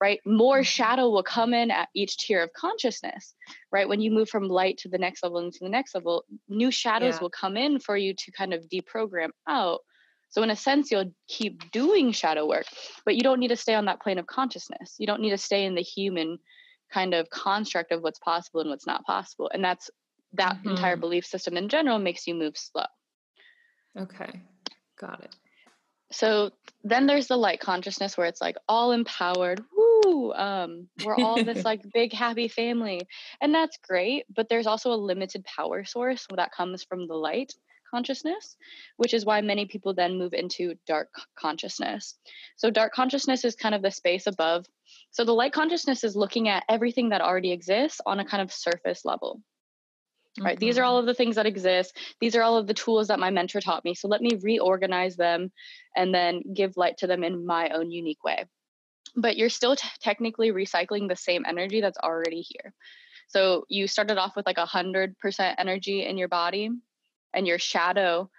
[0.02, 0.20] right?
[0.26, 0.64] More mm-hmm.
[0.64, 3.36] shadow will come in at each tier of consciousness,
[3.72, 3.88] right?
[3.88, 6.72] When you move from light to the next level and to the next level, new
[6.72, 7.22] shadows yeah.
[7.22, 9.80] will come in for you to kind of deprogram out.
[10.30, 12.66] So, in a sense, you'll keep doing shadow work,
[13.04, 14.96] but you don't need to stay on that plane of consciousness.
[15.00, 16.38] You don't need to stay in the human
[16.92, 19.50] kind of construct of what's possible and what's not possible.
[19.54, 19.90] And that's
[20.34, 20.70] that mm-hmm.
[20.70, 22.86] entire belief system in general makes you move slow.
[23.98, 24.42] Okay,
[25.00, 25.36] got it.
[26.12, 26.52] So
[26.84, 29.62] then there's the light consciousness where it's like all empowered.
[29.76, 30.34] Woo!
[30.34, 33.02] Um, we're all this like big happy family,
[33.42, 34.26] and that's great.
[34.34, 37.54] But there's also a limited power source that comes from the light
[37.90, 38.56] consciousness,
[38.98, 42.16] which is why many people then move into dark consciousness.
[42.56, 44.66] So dark consciousness is kind of the space above.
[45.12, 48.52] So the light consciousness is looking at everything that already exists on a kind of
[48.52, 49.42] surface level
[50.42, 50.66] right mm-hmm.
[50.66, 51.02] these are all mm-hmm.
[51.02, 53.86] of the things that exist these are all of the tools that my mentor taught
[53.86, 55.52] me so let me reorganize them
[55.96, 58.46] and then give light to them in my own unique way
[59.16, 62.74] but you're still t- technically recycling the same energy that's already here
[63.28, 66.70] so you started off with like a hundred percent energy in your body
[67.34, 68.30] and your shadow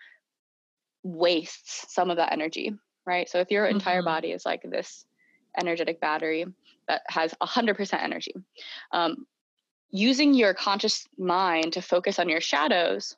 [1.02, 2.72] wastes some of that energy
[3.06, 3.76] right so if your mm-hmm.
[3.76, 5.04] entire body is like this
[5.58, 6.46] energetic battery
[6.88, 8.34] that has 100% energy
[8.92, 9.26] um,
[9.90, 13.16] using your conscious mind to focus on your shadows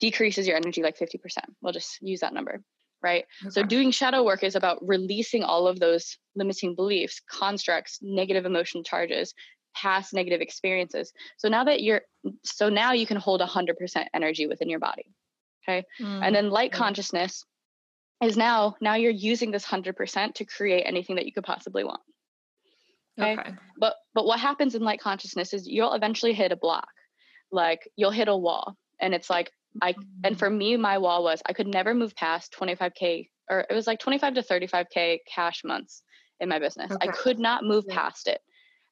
[0.00, 1.18] decreases your energy like 50%.
[1.60, 2.62] We'll just use that number,
[3.02, 3.24] right?
[3.42, 3.50] Okay.
[3.50, 8.84] So, doing shadow work is about releasing all of those limiting beliefs, constructs, negative emotion
[8.84, 9.34] charges,
[9.74, 11.12] past negative experiences.
[11.36, 12.02] So, now that you're,
[12.44, 15.12] so now you can hold 100% energy within your body.
[15.68, 15.84] Okay.
[16.00, 16.22] Mm-hmm.
[16.22, 17.44] And then light consciousness
[18.22, 22.00] is now, now you're using this 100% to create anything that you could possibly want.
[23.18, 23.36] Okay?
[23.40, 23.54] okay.
[23.78, 26.88] But but what happens in light consciousness is you'll eventually hit a block.
[27.50, 28.76] Like you'll hit a wall.
[29.00, 29.50] And it's like
[29.82, 33.74] I and for me, my wall was I could never move past 25K or it
[33.74, 36.02] was like 25 to 35K cash months
[36.40, 36.90] in my business.
[36.90, 37.08] Okay.
[37.08, 37.94] I could not move yeah.
[37.94, 38.40] past it.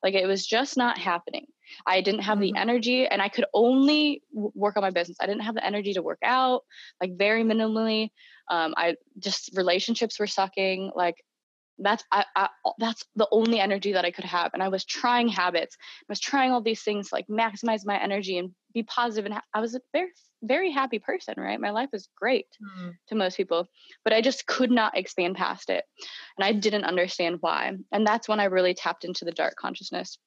[0.03, 1.47] Like it was just not happening.
[1.87, 2.55] I didn't have mm-hmm.
[2.55, 5.17] the energy and I could only work on my business.
[5.21, 6.63] I didn't have the energy to work out,
[7.01, 8.11] like very minimally.
[8.49, 10.93] Um, I just relationships were sucking.
[10.95, 11.17] Like
[11.79, 14.51] that's I, I, that's the only energy that I could have.
[14.55, 15.77] And I was trying habits.
[15.79, 19.27] I was trying all these things to like maximize my energy and be positive.
[19.27, 20.11] And ha- I was a very
[20.43, 21.61] very happy person, right?
[21.61, 22.93] My life was great mm.
[23.09, 23.67] to most people,
[24.05, 25.85] but I just could not expand past it.
[26.39, 27.73] And I didn't understand why.
[27.93, 30.19] And that's when I really tapped into the dark consciousness,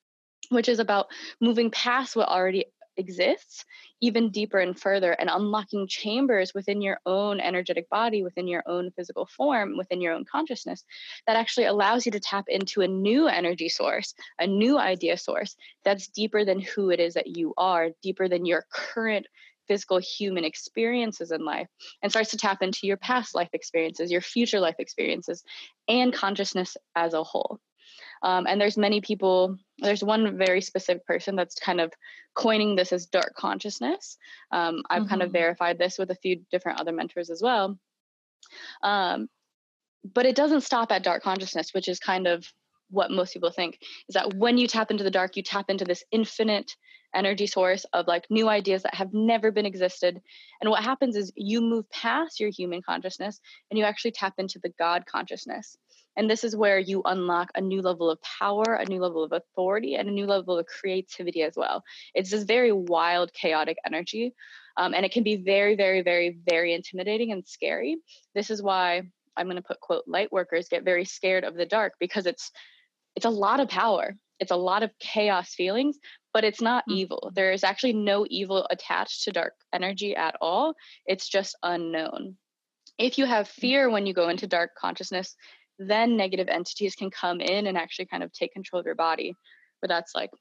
[0.50, 1.08] which is about
[1.40, 2.66] moving past what already
[3.00, 3.66] exists
[4.02, 8.92] even deeper and further and unlocking chambers within your own energetic body within your own
[8.92, 10.84] physical form within your own consciousness
[11.26, 15.56] that actually allows you to tap into a new energy source a new idea source
[15.84, 19.26] that's deeper than who it is that you are deeper than your current
[19.68, 21.68] physical human experiences in life
[22.02, 25.44] and starts to tap into your past life experiences your future life experiences
[25.88, 27.60] and consciousness as a whole
[28.22, 31.92] um, and there's many people, there's one very specific person that's kind of
[32.36, 34.18] coining this as dark consciousness.
[34.52, 35.10] Um, I've mm-hmm.
[35.10, 35.38] kind of mm-hmm.
[35.38, 37.78] verified this with a few different other mentors as well.
[38.84, 39.28] Um,
[40.14, 42.46] but it doesn't stop at dark consciousness, which is kind of
[42.90, 43.78] what most people think
[44.08, 46.76] is that when you tap into the dark, you tap into this infinite
[47.14, 50.20] energy source of like new ideas that have never been existed.
[50.62, 54.60] And what happens is you move past your human consciousness and you actually tap into
[54.60, 55.78] the God consciousness.
[56.18, 59.32] And this is where you unlock a new level of power, a new level of
[59.32, 61.84] authority, and a new level of creativity as well.
[62.14, 64.34] It's this very wild, chaotic energy.
[64.76, 67.98] Um, and it can be very, very, very, very intimidating and scary.
[68.36, 69.04] This is why
[69.38, 72.52] I'm going to put quote light workers get very scared of the dark because it's
[73.16, 74.16] it's a lot of power.
[74.40, 75.98] It's a lot of chaos feelings,
[76.34, 76.98] but it's not mm-hmm.
[76.98, 77.32] evil.
[77.36, 80.74] There is actually no evil attached to dark energy at all.
[81.06, 82.38] It's just unknown.
[82.98, 83.52] If you have mm.
[83.52, 85.36] fear when you go into dark consciousness,
[85.78, 89.34] then negative entities can come in and actually kind of take control of your body.
[89.82, 90.32] But that's like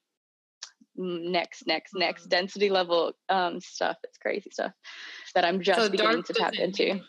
[0.97, 2.31] next, next, next mm-hmm.
[2.31, 3.97] density level um, stuff.
[4.03, 4.73] It's crazy stuff
[5.35, 7.01] that I'm just so beginning to tap into.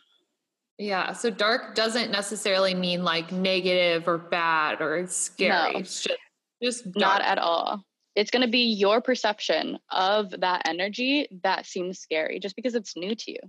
[0.78, 1.12] Yeah.
[1.14, 5.74] So dark doesn't necessarily mean like negative or bad or scary.
[5.74, 6.20] No, it's just,
[6.62, 6.96] just dark.
[6.98, 7.84] not at all.
[8.16, 12.98] It's going to be your perception of that energy that seems scary just because it's
[12.98, 13.40] new to you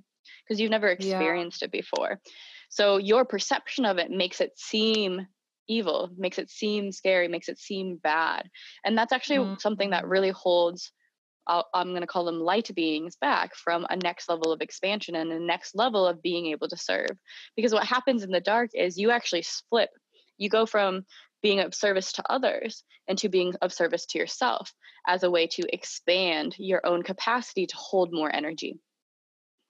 [0.44, 1.66] because you've never experienced yeah.
[1.66, 2.20] it before.
[2.68, 5.26] So your perception of it makes it seem
[5.68, 8.48] evil, makes it seem scary, makes it seem bad.
[8.84, 9.54] And that's actually mm-hmm.
[9.58, 10.92] something that really holds
[11.46, 15.16] i am going to call them light beings back from a next level of expansion
[15.16, 17.10] and a next level of being able to serve.
[17.56, 19.90] Because what happens in the dark is you actually split.
[20.38, 21.04] You go from
[21.42, 24.72] being of service to others and to being of service to yourself
[25.06, 28.78] as a way to expand your own capacity to hold more energy.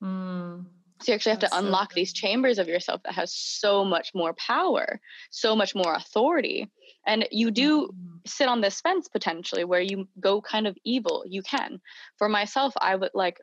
[0.03, 0.67] Mm.
[1.03, 4.11] So you actually have to unlock so these chambers of yourself that has so much
[4.15, 6.71] more power, so much more authority.
[7.07, 8.17] And you do mm-hmm.
[8.27, 11.25] sit on this fence potentially where you go kind of evil.
[11.27, 11.81] You can.
[12.19, 13.41] For myself, I would like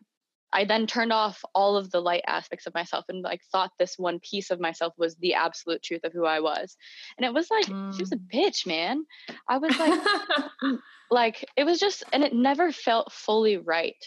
[0.53, 3.97] I then turned off all of the light aspects of myself and like thought this
[3.97, 6.75] one piece of myself was the absolute truth of who I was.
[7.17, 7.93] And it was like mm.
[7.93, 8.31] she was a mm.
[8.33, 9.05] bitch, man.
[9.49, 10.79] I was like
[11.11, 14.01] like it was just and it never felt fully right.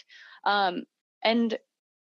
[0.45, 0.83] Um
[1.23, 1.57] and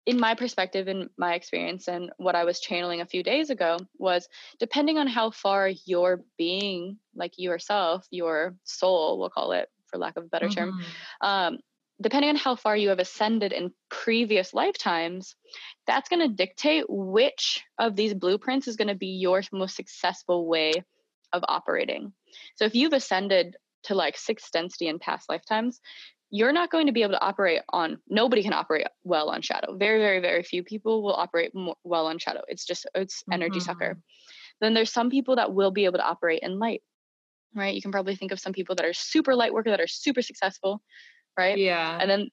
[0.05, 3.77] in my perspective in my experience and what i was channeling a few days ago
[3.99, 4.29] was
[4.61, 10.17] depending on how far your being like yourself your soul we'll call it for lack
[10.17, 10.71] of a better mm-hmm.
[10.71, 10.81] term
[11.23, 11.59] um,
[12.01, 15.35] depending on how far you have ascended in previous lifetimes
[15.87, 20.47] that's going to dictate which of these blueprints is going to be your most successful
[20.47, 20.73] way
[21.33, 22.13] of operating.
[22.57, 25.81] So if you've ascended to like sixth density in past lifetimes
[26.31, 29.77] you're not going to be able to operate on nobody can operate well on shadow.
[29.77, 32.43] Very very very few people will operate more, well on shadow.
[32.49, 33.65] It's just it's energy mm-hmm.
[33.65, 33.99] sucker
[34.61, 36.83] then there's some people that will be able to operate in light
[37.55, 37.75] right?
[37.75, 40.21] You can probably think of some people that are super light worker that are super
[40.21, 40.83] successful
[41.39, 42.29] right yeah and then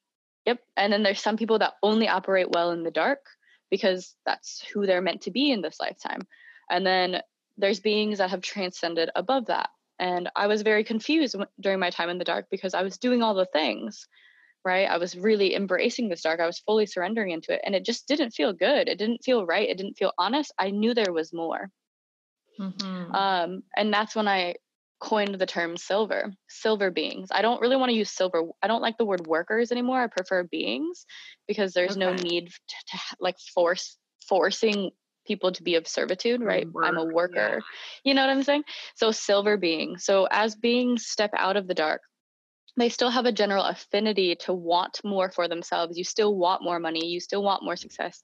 [0.46, 3.20] yep and then there's some people that only operate well in the dark
[3.70, 6.22] because that's who they're meant to be in this lifetime
[6.70, 7.22] and then
[7.58, 12.10] there's beings that have transcended above that and I was very confused during my time
[12.10, 14.08] in the dark because I was doing all the things,
[14.66, 14.90] right?
[14.90, 16.40] I was really embracing this dark.
[16.40, 17.62] I was fully surrendering into it.
[17.64, 18.90] And it just didn't feel good.
[18.90, 19.70] It didn't feel right.
[19.70, 20.54] It didn't feel honest.
[20.58, 21.70] I knew there was more.
[22.60, 23.16] Mm-hmm.
[23.16, 24.56] Um, and that's when I
[25.04, 27.28] coined the term silver, silver beings.
[27.30, 28.44] I don't really want to use silver.
[28.62, 30.02] I don't like the word workers anymore.
[30.02, 31.06] I prefer beings
[31.46, 32.00] because there's okay.
[32.00, 33.98] no need to, to, like force
[34.28, 34.92] forcing
[35.28, 36.72] people to be of servitude, right?
[36.72, 37.60] Work, I'm a worker.
[37.60, 37.60] Yeah.
[38.06, 38.64] You know what I'm saying?
[38.96, 39.98] So silver being.
[39.98, 42.02] So as beings step out of the dark,
[42.78, 45.98] they still have a general affinity to want more for themselves.
[45.98, 48.24] You still want more money, you still want more success.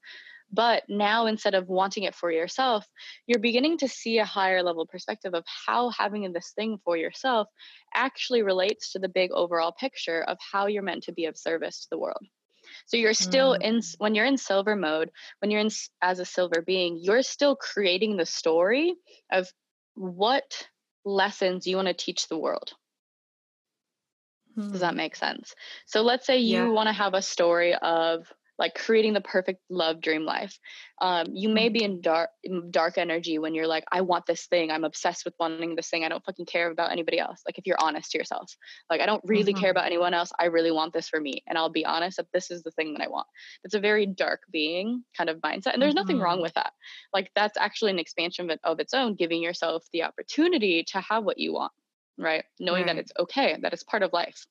[0.51, 2.87] But now, instead of wanting it for yourself,
[3.27, 7.47] you're beginning to see a higher level perspective of how having this thing for yourself
[7.93, 11.81] actually relates to the big overall picture of how you're meant to be of service
[11.81, 12.25] to the world.
[12.87, 13.61] So you're still mm.
[13.61, 15.69] in when you're in silver mode, when you're in
[16.01, 18.95] as a silver being, you're still creating the story
[19.31, 19.47] of
[19.95, 20.67] what
[21.05, 22.73] lessons you want to teach the world.
[24.57, 24.97] Does that hmm.
[24.97, 25.55] make sense?
[25.85, 26.69] So let's say you yeah.
[26.69, 30.59] want to have a story of like creating the perfect love dream life.
[31.01, 31.93] Um, you may be mm-hmm.
[31.93, 32.29] in dark
[32.69, 34.69] dark energy when you're like, I want this thing.
[34.69, 36.03] I'm obsessed with wanting this thing.
[36.03, 37.41] I don't fucking care about anybody else.
[37.45, 38.53] Like if you're honest to yourself,
[38.89, 39.61] like I don't really mm-hmm.
[39.61, 40.31] care about anyone else.
[40.37, 42.93] I really want this for me, and I'll be honest that this is the thing
[42.93, 43.27] that I want.
[43.63, 46.01] It's a very dark being kind of mindset, and there's mm-hmm.
[46.01, 46.43] nothing wrong mm-hmm.
[46.43, 46.73] with that.
[47.13, 51.23] Like that's actually an expansion of, of its own, giving yourself the opportunity to have
[51.23, 51.71] what you want
[52.17, 52.95] right knowing right.
[52.95, 54.45] that it's okay that it's part of life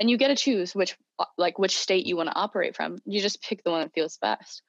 [0.00, 2.98] and you get to choose which uh, like which state you want to operate from
[3.04, 4.62] you just pick the one that feels best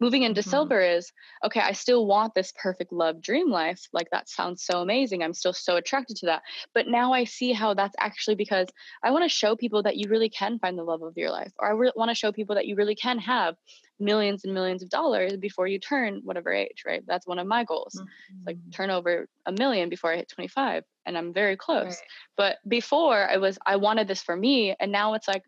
[0.00, 0.50] moving into mm-hmm.
[0.50, 1.12] silver is
[1.44, 5.34] okay i still want this perfect love dream life like that sounds so amazing i'm
[5.34, 6.42] still so attracted to that
[6.74, 8.68] but now i see how that's actually because
[9.02, 11.52] i want to show people that you really can find the love of your life
[11.58, 13.56] or i re- want to show people that you really can have
[14.02, 17.02] millions and millions of dollars before you turn whatever age, right?
[17.06, 17.94] That's one of my goals.
[17.96, 18.46] Mm-hmm.
[18.46, 21.84] Like turn over a million before I hit 25 and I'm very close.
[21.84, 21.96] Right.
[22.36, 25.42] But before I was I wanted this for me and now it's like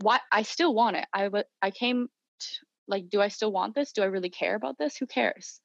[0.00, 1.06] why I still want it.
[1.12, 2.08] I w- I came
[2.40, 2.46] to,
[2.88, 3.92] like do I still want this?
[3.92, 4.96] Do I really care about this?
[4.96, 5.60] Who cares?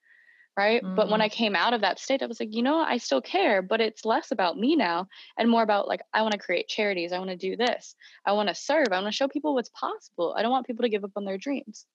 [0.58, 0.96] right mm-hmm.
[0.96, 1.32] but when i mm.
[1.32, 4.06] came out of that state i was like you know i still care but it's
[4.06, 5.08] less about me now
[5.38, 7.96] and more about like i want to create charities i want to do this
[8.26, 10.84] i want to serve i want to show people what's possible i don't want people
[10.84, 11.86] to give up on their dreams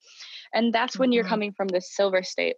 [0.55, 1.15] and that's when mm-hmm.
[1.15, 2.57] you're coming from this silver state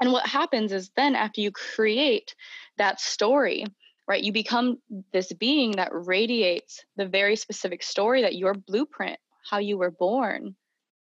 [0.00, 2.34] and what happens is then after you create
[2.76, 3.64] that story
[4.08, 4.78] right you become
[5.12, 10.56] this being that radiates the very specific story that your blueprint how you were born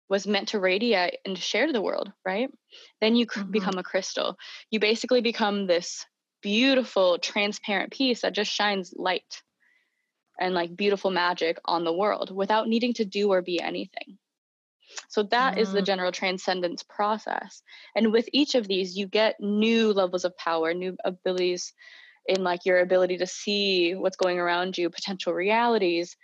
[0.08, 2.48] was meant to radiate and share to the world, right?
[3.00, 3.50] Then you mm-hmm.
[3.50, 4.36] become a crystal.
[4.70, 6.04] You basically become this
[6.42, 9.42] beautiful, transparent piece that just shines light
[10.38, 14.18] and like beautiful magic on the world without needing to do or be anything.
[15.08, 15.58] So that mm.
[15.58, 15.86] is the mm.
[15.86, 17.62] general transcendence process.
[17.96, 21.72] And with each of these, you get new levels of power, new abilities
[22.28, 26.16] in like your ability to see what's going around you, potential realities,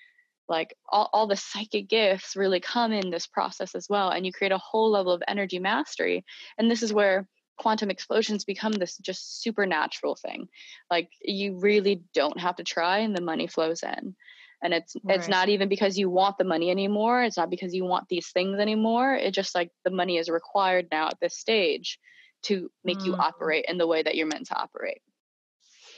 [0.48, 4.32] like all, all the psychic gifts really come in this process as well and you
[4.32, 6.24] create a whole level of energy mastery
[6.58, 7.26] and this is where
[7.58, 10.48] quantum explosions become this just supernatural thing
[10.90, 14.14] like you really don't have to try and the money flows in
[14.62, 15.18] and it's right.
[15.18, 18.28] it's not even because you want the money anymore it's not because you want these
[18.28, 21.98] things anymore it just like the money is required now at this stage
[22.42, 23.06] to make mm.
[23.06, 25.02] you operate in the way that you're meant to operate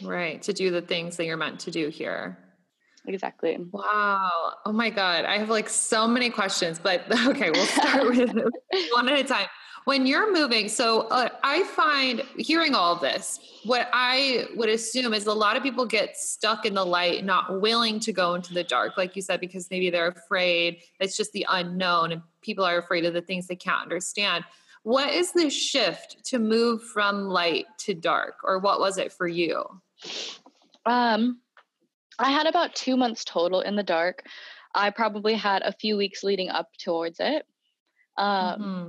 [0.02, 2.38] right to do the things that you're meant to do here
[3.06, 3.58] exactly.
[3.72, 4.54] Wow.
[4.64, 5.24] Oh my God.
[5.24, 8.30] I have like so many questions, but okay, we'll start with
[8.92, 9.46] one at a time.
[9.84, 15.12] When you're moving, so uh, I find hearing all of this, what I would assume
[15.12, 18.54] is a lot of people get stuck in the light, not willing to go into
[18.54, 20.78] the dark, like you said, because maybe they're afraid.
[21.00, 24.44] It's just the unknown, and people are afraid of the things they can't understand.
[24.84, 29.28] What is the shift to move from light to dark, or what was it for
[29.28, 29.66] you?
[30.86, 31.40] Um,
[32.18, 34.22] I had about two months total in the dark.
[34.74, 37.46] I probably had a few weeks leading up towards it.
[38.16, 38.88] Um, mm-hmm.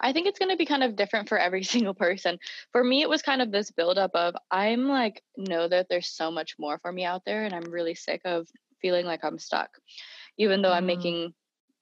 [0.00, 2.38] I think it's going to be kind of different for every single person.
[2.72, 6.30] For me, it was kind of this buildup of I'm like, know that there's so
[6.30, 8.48] much more for me out there, and I'm really sick of
[8.80, 9.70] feeling like I'm stuck.
[10.38, 10.76] Even though mm.
[10.76, 11.34] I'm making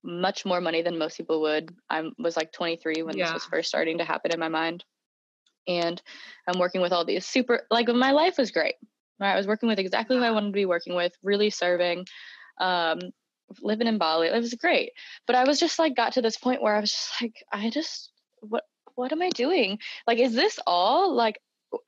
[0.02, 1.74] much more money than most people would.
[1.90, 3.26] I was like 23 when yeah.
[3.26, 4.84] this was first starting to happen in my mind
[5.66, 6.00] and
[6.46, 8.74] I'm working with all these super like my life was great.
[9.18, 9.32] Right?
[9.32, 12.06] I was working with exactly who I wanted to be working with, really serving,
[12.60, 12.98] um,
[13.62, 14.28] living in Bali.
[14.28, 14.92] It was great.
[15.26, 17.70] But I was just like got to this point where I was just like, I
[17.70, 18.10] just
[18.40, 18.64] what
[18.94, 19.78] what am I doing?
[20.06, 21.14] Like, is this all?
[21.14, 21.38] Like,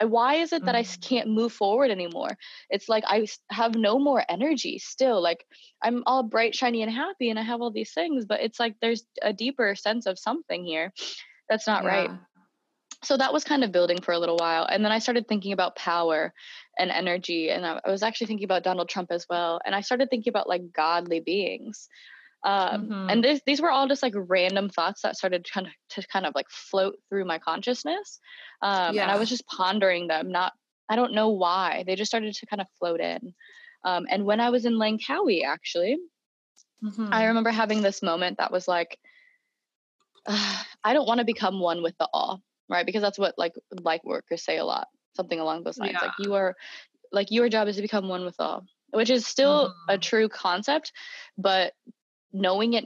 [0.05, 0.75] why is it that.
[0.75, 2.37] I can't move forward anymore?
[2.71, 5.23] It's like I have no more energy still.
[5.23, 5.45] Like
[5.83, 8.75] I'm all bright, shiny, and happy, and I have all these things, but it's like
[8.81, 10.93] there's a deeper sense of something here
[11.49, 11.89] that's not yeah.
[11.89, 12.11] right
[13.03, 15.53] so that was kind of building for a little while and then i started thinking
[15.53, 16.33] about power
[16.79, 20.09] and energy and i, was actually thinking about donald trump as well and i started
[20.11, 21.89] thinking about like godly beings
[22.45, 23.11] um, Mhm.
[23.11, 26.25] and this, these were all just like random thoughts that started kind of to kind
[26.25, 28.21] of like float through my consciousness
[28.63, 30.53] um, and i was just pondering them not
[30.89, 33.35] i don't know why they just started to kind of float in
[33.85, 35.99] um, and when i was in langkawi actually
[36.83, 37.13] Mhm.
[37.13, 38.99] I remember having this moment that was like,
[40.27, 42.87] I don't want to become one with the all, right?
[42.87, 45.99] Because that's what like like workers say a lot, something along those lines.
[46.03, 46.55] Like you are,
[47.13, 50.03] like your job is to become one with all, which is still a Mhm.
[50.03, 50.93] true concept,
[51.37, 51.75] but
[52.33, 52.85] knowing it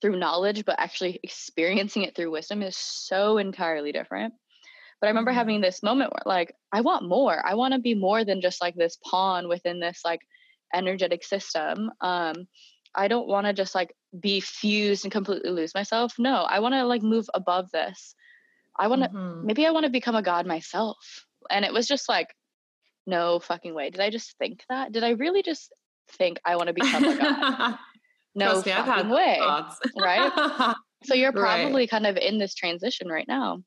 [0.00, 4.34] through knowledge, but actually experiencing it through wisdom is so entirely different.
[5.00, 5.34] But I remember Mhm.
[5.34, 7.40] having this moment where like I want more.
[7.46, 10.20] I want to be more than just like this pawn within this like
[10.74, 11.90] energetic system.
[12.00, 12.46] Um,
[12.94, 16.14] I don't want to just like be fused and completely lose myself.
[16.18, 18.14] No, I want to like move above this.
[18.78, 19.44] I want to Mhm.
[19.44, 21.26] maybe I want to become a god myself.
[21.50, 22.28] And it was just like,
[23.06, 23.90] no fucking way.
[23.90, 24.92] Did I just think that?
[24.92, 25.72] Did I really just
[26.12, 27.78] think I want to become a god?
[28.34, 29.38] No me, fucking way.
[29.96, 30.32] right?
[31.04, 31.64] So you're Right.
[31.64, 33.62] probably kind of in this transition right now.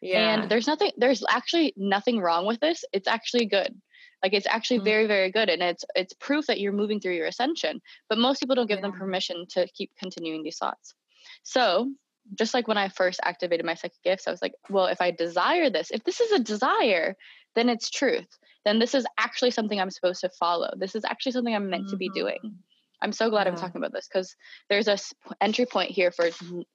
[0.00, 0.20] yeah.
[0.40, 2.84] And there's nothing there's actually nothing wrong with this.
[2.92, 3.74] It's actually good.
[4.22, 4.84] Like it's actually Mhm.
[4.84, 7.82] very very good and it's it's proof that you're moving through your ascension.
[8.08, 10.94] But most people don't give them permission to keep continuing these thoughts.
[11.42, 11.92] So,
[12.34, 15.10] just like when I first activated my psychic gifts, I was like, well, if I
[15.10, 17.16] desire this, if this is a desire,
[17.54, 18.28] then it's truth.
[18.64, 20.70] Then this is actually something I'm supposed to follow.
[20.76, 22.38] This is actually something I'm meant to be doing.
[22.44, 22.54] Mhm.
[23.00, 24.34] I'm so glad I'm talking about this because
[24.68, 26.28] there's a s- entry point here for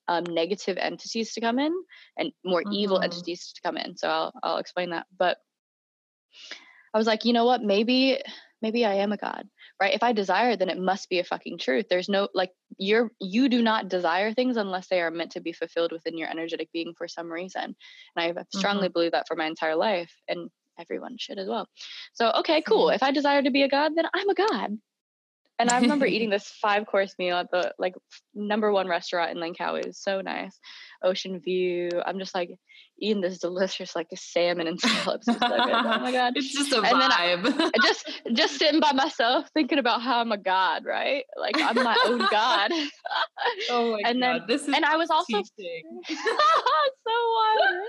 [0.07, 1.73] um, negative entities to come in
[2.17, 3.03] and more evil Mhm.
[3.03, 3.97] entities to come in.
[3.97, 5.05] So I'll I'll explain that.
[5.17, 5.37] But
[6.93, 7.61] I was like, you know what?
[7.61, 8.19] Maybe
[8.61, 9.49] maybe I am a god,
[9.80, 9.93] right?
[9.93, 11.88] If I desire, then it must be a fucking truth.
[11.89, 15.53] There's no like you're you do not desire things unless they are meant to be
[15.53, 17.76] fulfilled within your energetic being for some reason.
[18.15, 18.93] And I strongly mm-hmm.
[18.93, 20.49] believe that for my entire life, and
[20.80, 21.67] everyone should as well.
[22.13, 22.88] So okay, cool.
[22.88, 22.95] Mm-hmm.
[22.95, 24.78] If I desire to be a god, then I'm a god.
[25.64, 27.95] And I remember eating this five course meal at the like
[28.36, 29.80] number one restaurant in Langkawi.
[29.80, 30.59] It was so nice.
[31.03, 31.89] Ocean view.
[32.05, 32.49] I'm just like
[32.99, 35.26] eating this delicious like salmon and scallops.
[35.26, 35.41] So good.
[35.51, 36.34] Oh my god.
[36.36, 37.72] It's just a And then vibe.
[37.76, 41.24] I just just sitting by myself thinking about how I'm a god, right?
[41.39, 42.72] Like I'm my own god.
[43.70, 44.11] oh my god.
[44.11, 45.74] and then- this is and I was also so
[47.07, 47.80] wild.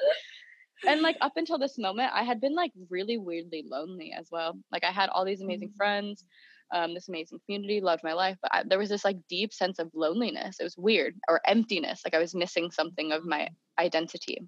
[0.87, 4.59] And like up until this moment, I had been like really weirdly lonely as well.
[4.71, 5.77] Like I had all these amazing Mm.
[5.77, 6.25] friends,
[6.73, 9.79] um, this amazing community, loved my life, but I, there was this like deep sense
[9.79, 10.57] of loneliness.
[10.61, 12.03] It was weird or emptiness.
[12.05, 13.49] Like I was missing something of my
[13.79, 14.39] identity.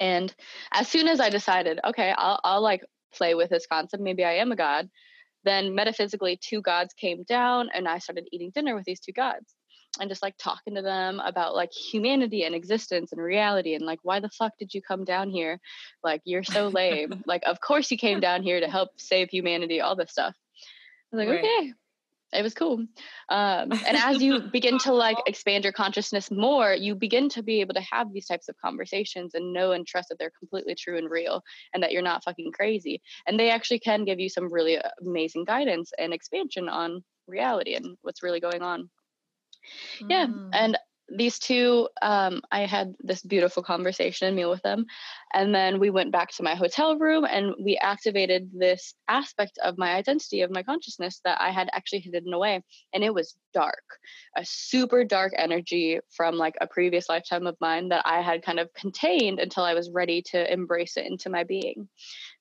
[0.00, 0.34] And
[0.72, 4.02] as soon as I decided, okay, I'll I'll like play with this concept.
[4.02, 4.88] Maybe I am a god.
[5.44, 9.54] Then metaphysically, two gods came down, and I started eating dinner with these two gods
[10.00, 13.98] and just like talking to them about like humanity and existence and reality and like
[14.02, 15.60] why the fuck did you come down here
[16.02, 19.80] like you're so lame like of course you came down here to help save humanity
[19.80, 20.34] all this stuff
[21.12, 21.44] i was like Right.
[21.44, 21.72] okay
[22.34, 22.78] it was cool
[23.28, 27.60] um, and as you begin to like expand your consciousness more you begin to be
[27.60, 30.96] able to have these types of conversations and know and trust that they're completely true
[30.96, 31.42] and real
[31.74, 35.44] and that you're not fucking crazy and they actually can give you some really amazing
[35.44, 38.88] guidance and expansion on reality and what's really going on
[40.08, 40.50] yeah Mm.
[40.52, 40.78] and
[41.08, 44.84] these two um, i had this beautiful conversation and meal with them
[45.34, 49.78] and then we went back to my hotel room and we activated this aspect of
[49.78, 52.62] my identity of my consciousness that i had actually hidden away
[52.94, 53.84] and it was dark
[54.36, 58.58] a super dark energy from like a previous lifetime of mine that i had kind
[58.58, 61.88] of contained until i was ready to embrace it into my being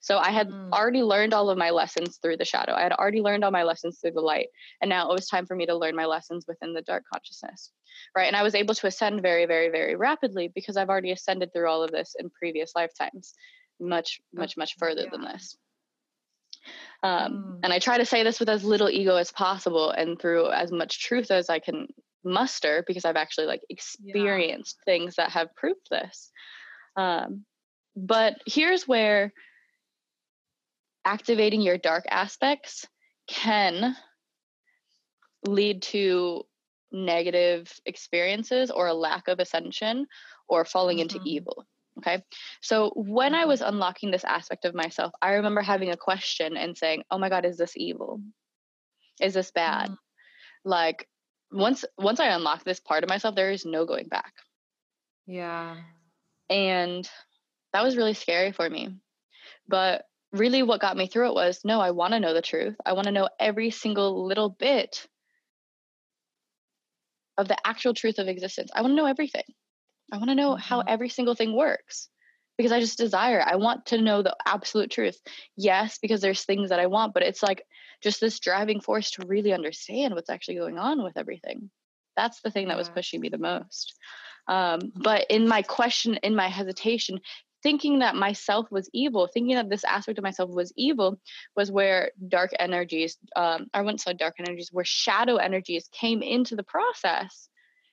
[0.01, 0.73] so i had Mm.
[0.73, 2.73] already learned all of my lessons through the shadow.
[2.73, 4.47] I had already learned all my lessons through the light
[4.81, 7.71] and now it was time for me to learn my lessons within the dark consciousness
[8.15, 8.27] right?
[8.27, 11.69] And i was able to ascend very very very rapidly because i've already ascended through
[11.69, 13.33] all of this in previous lifetimes
[13.79, 15.57] much much much further than this.
[17.03, 17.59] Um, Mm.
[17.63, 20.71] and i try to say this with as little ego as possible and through as
[20.71, 21.87] much truth as i can
[22.23, 26.31] muster because i've actually like experienced things that have proved this.
[26.95, 27.45] Um,
[27.95, 29.33] but here's where
[31.05, 32.87] activating your dark aspects
[33.27, 33.95] can
[35.45, 36.43] lead to
[36.91, 40.07] negative experiences or a lack of ascension
[40.47, 41.25] or falling into Mhm.
[41.25, 41.65] evil.
[41.99, 42.23] Okay.
[42.61, 43.47] So when I Mhm.
[43.47, 47.29] was unlocking this aspect of myself, I remember having a question and saying, Oh my
[47.29, 48.21] God, is this evil?
[49.21, 49.91] Is this bad?
[49.91, 49.97] Mm.
[50.65, 51.07] Like
[51.51, 54.33] once once I unlock this part of myself, there is no going back.
[55.25, 55.77] Yeah.
[56.49, 57.09] And
[57.73, 58.97] that was really scary for me.
[59.67, 62.75] But really, what got me through it was no, I want to know the truth.
[62.85, 65.07] I want to know every single little bit
[67.37, 68.71] of the actual truth of existence.
[68.73, 69.43] I want to know everything.
[70.11, 70.85] I want to know how Mhm.
[70.87, 72.09] every single thing works
[72.57, 73.41] because I just desire.
[73.45, 75.19] I want to know the absolute truth.
[75.55, 77.65] Yes, because there's things that I want, but it's like
[78.01, 81.71] just this driving force to really understand what's actually going on with everything.
[82.15, 83.95] That's the thing that was pushing me the most.
[84.47, 87.19] Um, but in my question, in my hesitation,
[87.63, 91.19] thinking that myself was evil, thinking that this aspect of myself was evil,
[91.55, 96.55] was where dark energies, um, I wouldn't say dark energies, where shadow energies came into
[96.55, 97.49] the process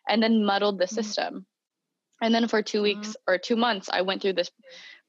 [0.09, 0.95] and then muddled the mm-hmm.
[0.95, 1.47] system.
[2.21, 3.33] And then for 2 weeks mm-hmm.
[3.33, 4.51] or two months, I went through this,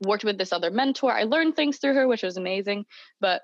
[0.02, 1.12] worked with this other mentor.
[1.12, 2.86] I learned things through her, which was amazing.
[3.20, 3.42] But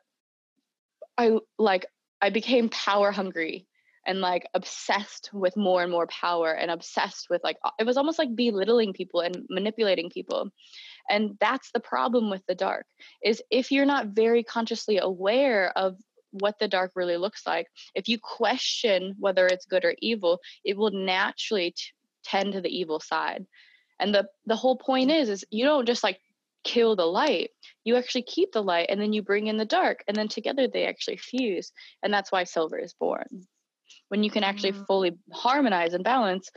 [1.18, 1.86] I like,
[2.22, 3.68] I became power hungry
[4.06, 8.20] and like obsessed with more and more power and obsessed with like it was almost
[8.20, 10.50] like belittling people and manipulating people.
[11.10, 12.86] And that's the problem with the dark
[13.24, 15.98] is if you're not very consciously aware of
[16.32, 20.76] what the dark really looks like if you question whether it's good or evil it
[20.76, 21.84] will naturally t-
[22.26, 23.46] tend to the evil side.
[24.00, 26.20] And the the whole point is is you don't just like
[26.64, 27.52] kill the light.
[27.84, 30.68] You actually keep the light and then you bring in the dark and then together
[30.68, 31.72] they actually fuse.
[32.04, 33.48] And that's why silver is born
[34.10, 34.86] when you can actually mm-hmm.
[34.86, 36.50] fully harmonize and balance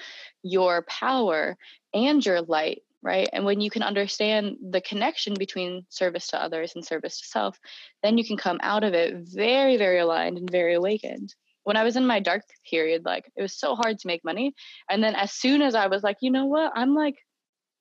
[0.42, 1.56] your power
[1.94, 3.28] and your light right?
[3.32, 7.58] And when you can understand the connection between service to others and service to self
[8.02, 11.34] then you can come out of it very very aligned and very awakened.
[11.64, 14.54] When i was in my dark period like it was so hard to make money.
[14.90, 16.72] And then as soon as i was like you know what?
[16.74, 17.16] I'm like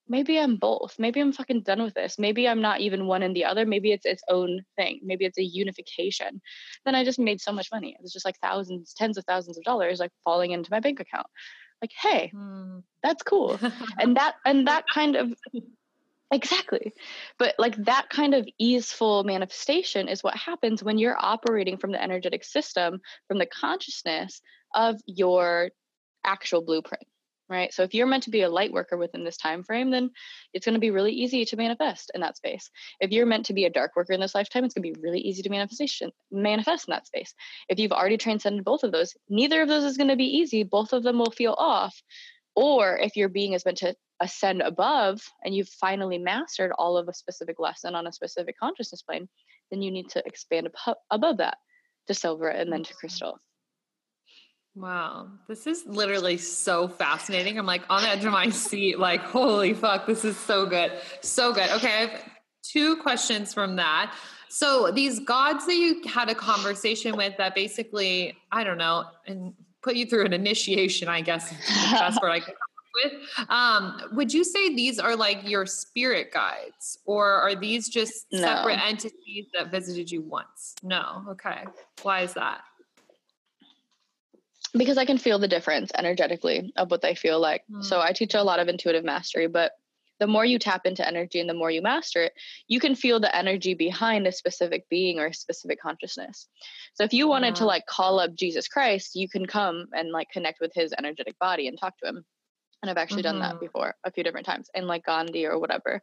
[0.08, 0.96] maybe I'm both.
[0.98, 2.18] Maybe I'm fucking done with this.
[2.18, 3.66] Maybe I'm not even one and the other.
[3.66, 5.00] Maybe it's its own thing.
[5.04, 6.42] Maybe it's a unification.
[6.86, 7.92] Then I just made so much money.
[7.92, 11.00] It was just like thousands, tens of thousands of dollars like falling into my bank
[11.00, 11.28] account.
[11.82, 12.84] Like, hey, mm.
[13.04, 13.60] that's cool.
[14.00, 15.34] and that and that kind of
[16.30, 16.94] Exactly.
[17.40, 22.04] But like that kind of easeful manifestation is what happens when you're operating from the
[22.04, 23.00] energetic system,
[23.30, 24.42] from the consciousness
[24.76, 25.70] of your
[26.26, 27.08] actual blueprint
[27.50, 27.74] right?
[27.74, 30.12] So if you're meant to be a light worker within this time frame then
[30.54, 32.70] it's going to be really easy to manifest in that space.
[33.00, 35.02] If you're meant to be a dark worker in this lifetime it's going to be
[35.02, 37.34] really easy to manifestation manifest in that space.
[37.70, 40.64] If you've already transcended both of those neither of those is going to be easy.
[40.64, 42.02] Both of them will feel off.
[42.56, 47.08] Or if your being is meant to ascend above and you've finally mastered all of
[47.08, 49.30] a specific lesson on a specific consciousness plane
[49.70, 50.68] then you need to expand
[51.12, 51.58] above that
[52.08, 53.40] to silver and then to crystal
[54.78, 57.58] Wow, this is literally so fascinating.
[57.58, 60.92] I'm like on the edge of my seat, like, holy fuck, this is so good.
[61.22, 61.70] So good.
[61.72, 62.24] Okay, I have
[62.62, 64.14] two questions from that.
[64.50, 69.54] So, these gods that you had a conversation with that basically, I don't know, and
[69.82, 71.50] put you through an initiation, I guess,
[71.92, 72.54] that's where I could
[73.04, 73.14] with.
[73.50, 78.80] Um, would you say these are like your spirit guides, or are these just separate
[78.86, 80.76] entities that visited you once?
[80.84, 81.26] No.
[81.30, 81.64] Okay.
[82.04, 82.62] Why is that?
[84.78, 87.64] Because I can feel the difference energetically of what they feel like.
[87.72, 87.84] Mm.
[87.84, 89.72] So I teach a lot of intuitive mastery, but
[90.20, 92.34] the more you tap into energy and the more you master it,
[92.68, 96.48] you can feel the energy behind a specific being or a specific consciousness.
[96.96, 100.30] So if you wanted to like call up Jesus Christ, you can come and like
[100.32, 102.26] connect with his energetic body and talk to him.
[102.82, 103.34] And I've actually mm-hmm.
[103.34, 103.66] done that mm-hmm.
[103.66, 106.02] before a few different times in like Gandhi or whatever.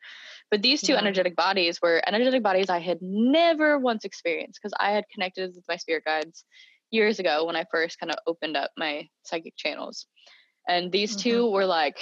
[0.51, 0.99] But these two yeah.
[0.99, 5.64] energetic bodies were energetic bodies I had never once experienced because I had connected with
[5.68, 6.45] my spirit guides
[6.95, 10.07] years ago when I first kind of opened up my psychic channels.
[10.68, 11.28] And these mm-hmm.
[11.28, 11.99] two were like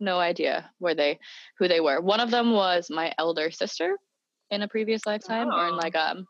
[0.00, 1.18] no idea where they
[1.58, 2.00] who they were.
[2.00, 3.96] One of them was my elder sister
[4.50, 5.56] in a previous lifetime oh.
[5.56, 6.26] or in like um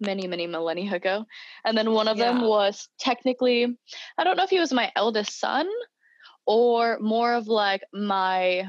[0.00, 1.24] many many millennia ago.
[1.64, 2.32] And then one of yeah.
[2.32, 3.78] them was technically
[4.18, 5.68] I don't know if he was my eldest son
[6.46, 8.68] or more of like my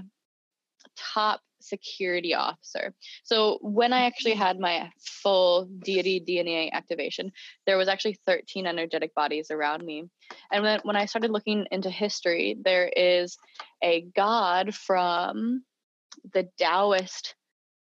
[0.97, 2.93] top security officer.
[3.23, 7.31] So when I actually had my full deity DNA activation,
[7.65, 10.05] there was actually 13 energetic bodies around me.
[10.51, 13.37] And when, when I started looking into history, there is
[13.83, 15.63] a god from
[16.33, 17.35] the Taoist,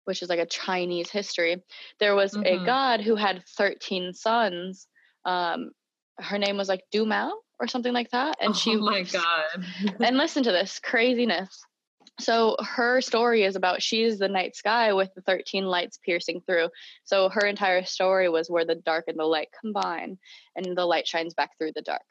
[0.05, 1.63] which is like a Chinese history.
[1.99, 2.63] There was mm-hmm.
[2.63, 4.88] a god who had 13 sons.
[5.26, 5.71] Um,
[6.19, 8.38] her name was like Du Mao or something like that.
[8.39, 9.65] And oh she, my God.
[9.99, 11.63] and listen to this craziness
[12.20, 16.70] so her story is about she's the night sky with the 13 lights piercing through.
[17.05, 20.18] So her entire story was where the dark and the light combine
[20.55, 22.05] and the light shines back through the dark.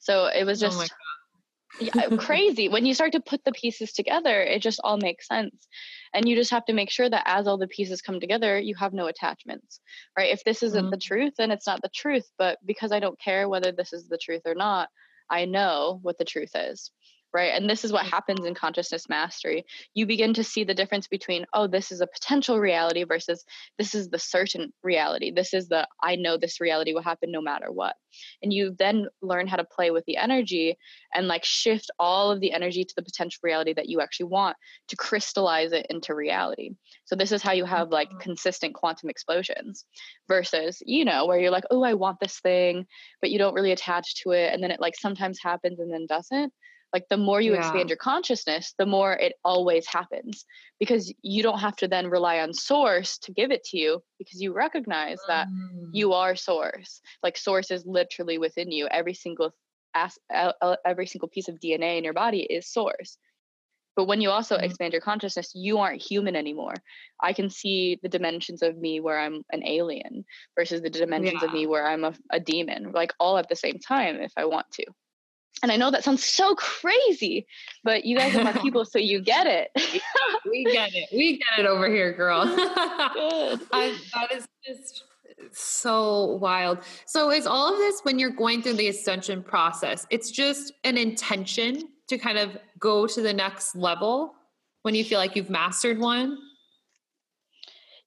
[0.00, 2.68] So it was oh just oh yeah, crazy.
[2.68, 5.68] When you start to put the pieces together it just all makes sense.
[6.12, 8.74] And you just have to make sure that as all the pieces come together you
[8.74, 9.80] have no attachments
[10.18, 10.32] right?
[10.32, 10.90] If this isn't mm-hmm.
[10.90, 12.28] the truth then it's not the truth.
[12.36, 14.88] But because i don't care whether this is the truth or not
[15.30, 16.90] i know what the truth is
[17.36, 17.52] right?
[17.54, 18.10] And this is what Mm.
[18.10, 19.66] happens in consciousness mastery.
[19.94, 23.44] You begin to see the difference between, oh, this is a potential reality versus
[23.78, 25.30] this is the certain reality.
[25.30, 27.96] This is the, I know this reality will happen no matter what.
[28.42, 30.78] And you then learn how to play with the energy
[31.14, 34.56] and like shift all of the energy to the potential reality that you actually want
[34.88, 36.70] to crystallize it into reality.
[37.04, 38.20] So, this is how you have like Mhm.
[38.20, 39.84] consistent quantum explosions
[40.28, 42.86] versus, you know, where you're like, oh, I want this thing,
[43.20, 44.52] but you don't really attach to it.
[44.54, 46.52] And then it like sometimes happens and then doesn't
[46.92, 47.58] like the more you Yeah.
[47.60, 50.44] expand your consciousness the more it always happens
[50.78, 54.40] because you don't have to then rely on source to give it to you because
[54.40, 55.90] you recognize that Mm.
[55.92, 59.50] you are source like source is literally within you every single
[59.94, 60.18] as,
[60.84, 63.18] every single piece of dna in your body is source
[63.96, 64.62] but when you also Mhm.
[64.64, 66.74] expand your consciousness you aren't human anymore
[67.22, 70.24] i can see the dimensions of me where i'm an alien
[70.58, 73.78] versus the dimensions of me where i'm a, a demon like all at the same
[73.78, 74.84] time if i want to
[75.62, 77.46] and I know that sounds so crazy,
[77.82, 79.70] but you guys are my people, so you get it.
[80.50, 81.08] we get it.
[81.12, 82.42] We get it over here, girl.
[82.46, 85.04] I, that is just
[85.52, 86.78] so wild.
[87.06, 90.06] So, is all of this when you're going through the ascension process?
[90.10, 94.34] It's just an intention to kind of go to the next level
[94.82, 96.38] when you feel like you've mastered one.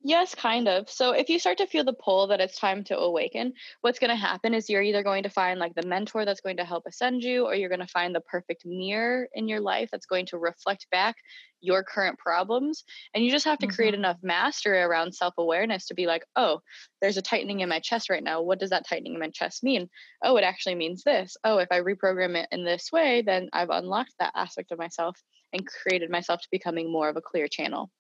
[0.02, 0.90] Yes, kind of.
[0.90, 4.10] So if you start to feel the pull that it's time to awaken, what's going
[4.12, 6.86] to happen is you're either going to find like the mentor that's going to help
[6.88, 10.26] ascend you, or you're going to find the perfect mirror in your life that's going
[10.28, 11.18] to reflect back
[11.60, 12.86] your current problems.
[13.14, 13.96] And you just have to create Mhm.
[13.96, 16.62] enough mastery around self awareness to be like, oh,
[17.02, 18.42] there's a tightening in my chest right now.
[18.42, 19.90] What does that tightening in my chest mean?
[20.24, 21.36] Oh, it actually means this.
[21.44, 25.22] Oh, if I reprogram it in this way, then I've unlocked that aspect of myself
[25.52, 27.92] and created myself to becoming more of a clear channel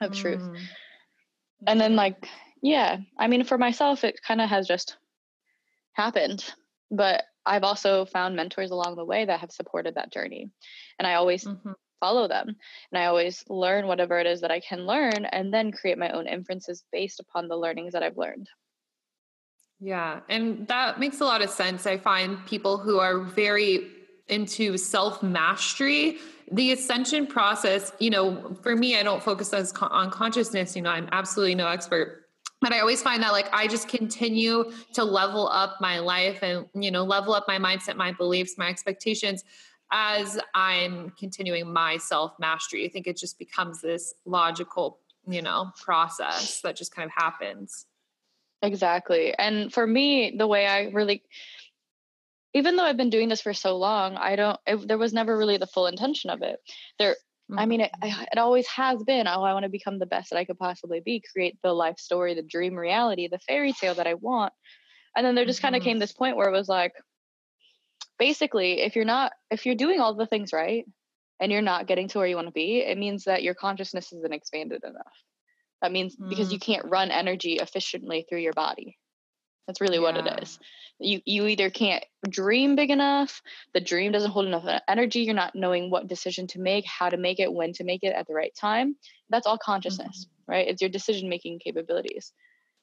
[0.00, 0.78] of truth Mm.
[1.66, 2.26] And then like
[2.62, 4.96] yeah i mean for myself it kind of has just
[5.92, 6.44] happened
[6.90, 10.50] but i've also found mentors along the way that have supported that journey
[10.98, 11.74] and i always Mhm.
[12.00, 15.72] follow them and i always learn whatever it is that i can learn and then
[15.72, 18.48] create my own inferences based upon the learnings that i've learned
[19.80, 21.86] Yeah, and that makes a lot of sense.
[21.86, 23.86] I find people who are very
[24.26, 26.18] into self mastery,
[26.52, 30.90] the ascension process, you know, for me, I don't focus con- on consciousness, you know,
[30.90, 32.24] I'm absolutely no expert.
[32.60, 36.66] But I always find that like I just continue to level up my life and,
[36.74, 39.44] you know, level up my mindset, my beliefs, my expectations
[39.92, 42.84] as I'm continuing my self mastery.
[42.84, 47.86] I think it just becomes this logical, you know, process that just kind of happens.
[48.62, 51.22] exactly and for me the way i really
[52.54, 55.36] even though i've been doing this for so long i don't it, there was never
[55.36, 56.58] really the full intention of it
[56.98, 57.16] there
[57.56, 58.26] I mean, it, Mhm.
[58.30, 59.26] It always has been.
[59.26, 61.98] Oh, I want to become the best that I could possibly be, create the life
[61.98, 64.52] story, the dream reality, the fairy tale that I want.
[65.16, 65.82] And then there just kind of Mhm.
[65.82, 66.92] came this point where it was like,
[68.18, 70.84] basically, if you're not, if you're doing all the things right
[71.40, 74.12] and you're not getting to where you want to be, it means that your consciousness
[74.12, 75.16] isn't expanded enough.
[75.82, 78.98] That means because you can't run energy efficiently through your body.
[79.68, 80.58] That's really what it is.
[80.98, 83.42] You you either can't dream big enough,
[83.74, 87.18] the dream doesn't hold enough energy, you're not knowing what decision to make, how to
[87.18, 88.96] make it, when to make it at the right time.
[89.28, 90.66] That's all consciousness, right?
[90.66, 92.32] It's your decision making capabilities.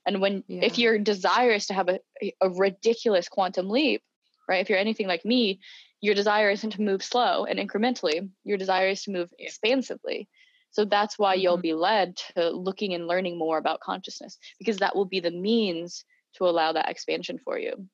[0.06, 0.84] And when if Yeah.
[0.84, 2.00] your desire is to have a,
[2.40, 4.04] a ridiculous quantum leap,
[4.48, 4.62] right?
[4.62, 5.60] If you're anything like me,
[6.02, 8.30] your desire isn't to move slow and incrementally.
[8.44, 9.48] Your desire is to move Yeah.
[9.48, 10.30] expansively.
[10.70, 11.62] So that's why you'll Mhm.
[11.64, 16.06] be led to looking and learning more about consciousness because that will be the means
[16.38, 17.88] to allow that expansion for you.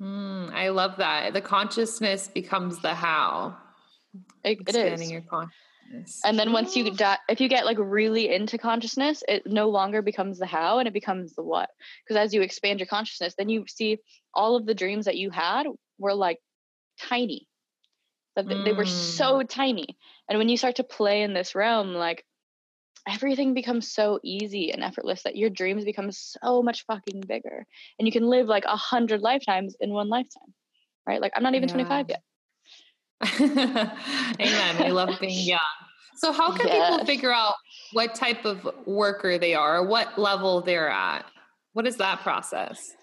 [0.00, 1.32] Mm, I love that.
[1.32, 3.56] The consciousness becomes the how.
[4.44, 5.10] It, it expanding is.
[5.10, 6.20] your consciousness.
[6.24, 10.02] And then once you di- if you get like really into consciousness, it no longer
[10.02, 11.70] becomes the how and it becomes the what.
[12.04, 13.98] Because as you expand your consciousness, then you see
[14.34, 15.66] all of the dreams that you had
[15.98, 16.38] were like
[17.00, 17.46] tiny.
[18.36, 19.86] That th- they were so tiny.
[20.28, 22.24] And when you start to play in this realm, like
[23.08, 27.66] everything becomes so easy and effortless that your dreams become so much fucking bigger.
[27.98, 30.54] And you can live like a hundred lifetimes in one lifetime.
[31.06, 31.20] Right?
[31.20, 32.22] Like I'm not even 25 yet.
[33.40, 34.84] Amen.
[34.84, 35.60] We love being young.
[36.16, 37.54] So, how can people figure out
[37.92, 41.24] what type of worker they are, or what level they're at?
[41.72, 42.94] What is that process?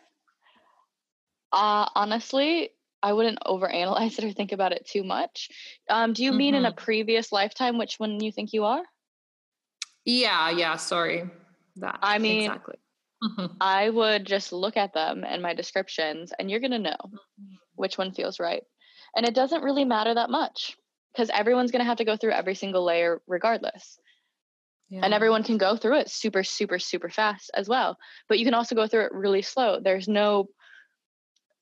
[1.52, 2.70] Uh, honestly,
[3.02, 5.50] I wouldn't overanalyze it or think about it too much.
[5.89, 8.84] Um, do you mean in a previous lifetime, which one you think you are?
[10.10, 10.76] Yeah, yeah.
[10.76, 11.30] Sorry.
[11.78, 11.99] That.
[12.01, 12.76] I mean- exactly.
[13.22, 13.57] Mhm.
[13.60, 16.97] I would just look at them and my descriptions, and you're going to know
[17.76, 18.64] which one feels right.
[19.16, 20.78] And it doesn't really matter that much
[21.14, 23.99] because everyone's going to have to go through every single layer regardless.
[24.89, 25.01] Yeah.
[25.03, 27.97] And everyone can go through it super, super, super fast as well.
[28.30, 29.80] But you can also go through it really slow.
[29.82, 30.47] There's no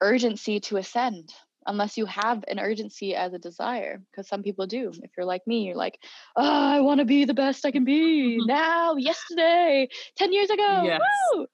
[0.02, 1.34] urgency to ascend.
[1.68, 5.46] Unless you have an urgency as a desire because some people do if you're like
[5.46, 6.00] me you're like
[6.36, 9.88] oh i want to be the best i can be now yesterday
[10.18, 11.02] 10 years ago yes.
[11.34, 11.46] Woo!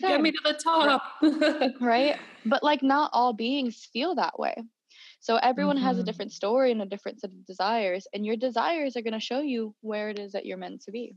[0.00, 1.02] get me to the top
[1.80, 2.16] right
[2.46, 4.54] but like not all beings feel that way
[5.20, 5.86] so everyone mm-hmm.
[5.86, 6.06] has a mm-hmm.
[6.06, 9.40] different story and a different set of desires and your desires are going to show
[9.40, 11.14] you where it is that you're meant to be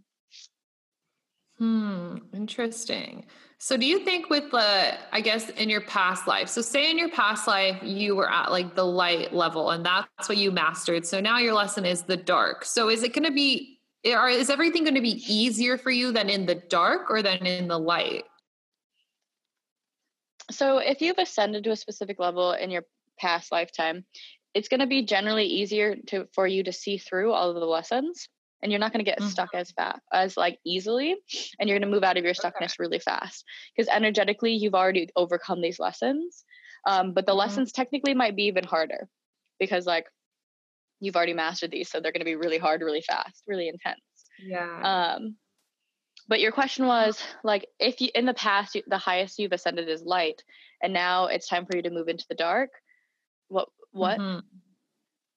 [1.57, 3.25] Hmm, interesting.
[3.57, 6.49] So do you think with the I guess in your past life.
[6.49, 10.27] So say in your past life you were at like the light level and that's
[10.27, 11.05] what you mastered.
[11.05, 12.65] So now your lesson is the dark.
[12.65, 16.11] So is it going to be or is everything going to be easier for you
[16.11, 18.25] than in the dark or than in the light?
[20.51, 22.83] So if you've ascended to a specific level in your
[23.17, 24.05] past lifetime,
[24.53, 27.65] it's going to be generally easier to for you to see through all of the
[27.65, 28.27] lessons
[28.65, 29.29] and you're not going to get mm-hmm.
[29.29, 31.15] stuck as fast as like easily
[31.59, 32.75] and you're going to move out of your stuckness okay.
[32.79, 33.45] really fast
[33.77, 36.43] because energetically you've already overcome these lessons
[36.87, 37.41] um, but the mm-hmm.
[37.41, 39.07] lessons technically might be even harder
[39.59, 40.07] because like
[40.99, 44.01] you've already mastered these so they're going to be really hard really fast really intense
[44.43, 45.35] yeah um
[46.27, 49.87] but your question was like if you in the past you, the highest you've ascended
[49.87, 50.41] is light
[50.81, 52.71] and now it's time for you to move into the dark
[53.49, 54.39] what what mm-hmm.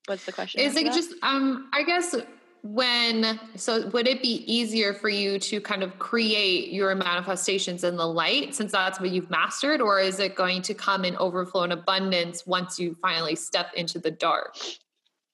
[0.06, 0.94] what's the question is it that?
[0.94, 2.16] just um i guess
[2.62, 7.96] when so would it be easier for you to kind of create your manifestations in
[7.96, 11.62] the light since that's what you've mastered or is it going to come in overflow
[11.62, 14.56] and abundance once you finally step into the dark?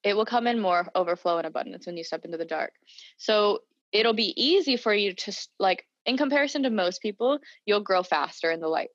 [0.03, 2.73] It will come in more overflow and abundance when you step into the dark.
[3.17, 3.61] So
[3.91, 8.51] it'll be easy for you to like in comparison to most people you'll grow faster
[8.51, 8.91] in the light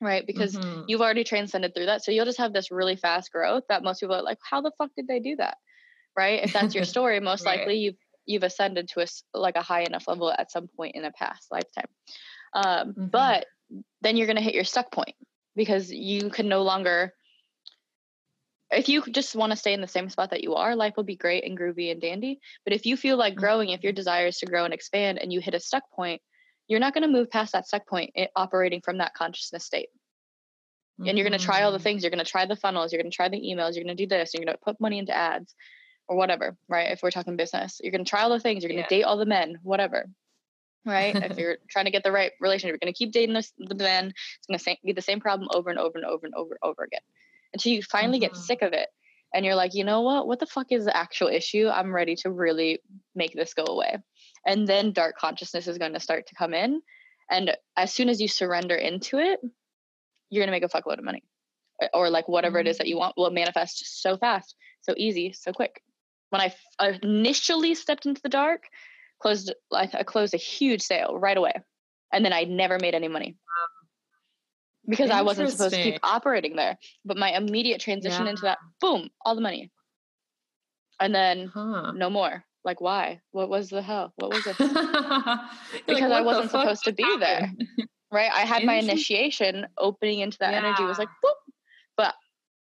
[0.00, 0.26] right?
[0.26, 0.82] Because mm-hmm.
[0.86, 2.04] you've already transcended through that.
[2.04, 4.72] So you'll just have this really fast growth that most people are like how the
[4.76, 5.56] fuck did they do that
[6.16, 6.42] right?
[6.42, 7.58] If that's your story, most right.
[7.58, 7.96] likely you've
[8.26, 11.48] you've ascended to a like a high enough level at some point in a past
[11.50, 11.88] lifetime.
[12.54, 13.06] Um, mm-hmm.
[13.06, 13.46] But
[14.02, 15.14] then you're going to hit your stuck point
[15.56, 17.12] because you can no longer.
[18.70, 21.04] If you just want to stay in the same spot that you are, life will
[21.04, 22.40] be great and groovy and dandy.
[22.64, 23.96] But if you feel like growing, if your mm-hmm.
[23.96, 26.20] desire is to grow and expand, and you hit a stuck point,
[26.66, 29.90] you're not going to move past that stuck point eh, operating from that consciousness state.
[30.98, 31.08] Mm-hmm.
[31.08, 31.84] And you're going to try all the mm-hmm.
[31.84, 32.02] things.
[32.02, 32.92] You're going to try the funnels.
[32.92, 33.74] You're going to try the emails.
[33.74, 34.32] You're going to do this.
[34.32, 35.54] You're going to put money into ads
[36.08, 36.90] or whatever, right?
[36.90, 39.00] If we're talking business, you're going to try all the things, you're going to yeah.
[39.00, 40.06] date all the men, whatever,
[40.84, 41.14] right?
[41.16, 43.74] if you're trying to get the right relationship, you're going to keep dating the, the
[43.74, 44.12] men.
[44.38, 46.70] It's going to be the same problem over and over and over and over and
[46.70, 47.00] over again
[47.52, 48.34] until you finally mm-hmm.
[48.34, 48.88] get sick of it.
[49.34, 50.28] And you're like, you know what?
[50.28, 51.68] What the fuck is the actual issue?
[51.68, 52.80] I'm ready to really
[53.16, 53.98] make this go away.
[54.46, 56.80] And then dark consciousness is going to start to come in.
[57.30, 59.40] And as soon as you surrender into it,
[60.30, 61.24] you're going to make a fuckload of money
[61.92, 62.68] or like whatever mm-hmm.
[62.68, 65.80] it is that you want will manifest so fast, so easy, so quick
[66.30, 68.64] when I f- initially stepped into the dark,
[69.20, 71.52] closed I, I closed a huge sale right away,
[72.12, 73.36] and then I never made any money
[74.86, 76.78] because I wasn't supposed to keep operating there.
[77.04, 78.30] But my immediate transition yeah.
[78.30, 79.70] into that, boom, all the money,
[81.00, 81.92] and then huh.
[81.92, 82.44] no more.
[82.64, 83.20] Like why?
[83.32, 84.12] What was the hell?
[84.16, 84.56] What was it?
[84.58, 84.80] because
[85.86, 87.52] like, I wasn't supposed to be there.
[88.10, 88.30] Right?
[88.32, 90.58] I had my initiation opening into that yeah.
[90.58, 91.34] energy was like boop.
[91.96, 92.14] But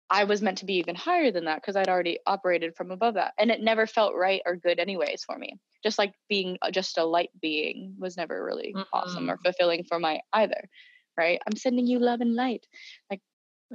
[0.10, 3.14] I was meant to be even higher than that because I'd already operated from above
[3.14, 3.34] that.
[3.38, 5.60] And it never felt right or good, anyways, for me.
[5.84, 8.84] Just like being just a light being was never really mm-hmm.
[8.92, 10.70] awesome or fulfilling for my either.
[11.18, 11.40] Right.
[11.46, 12.66] I'm sending you love and light.
[13.12, 13.22] Like,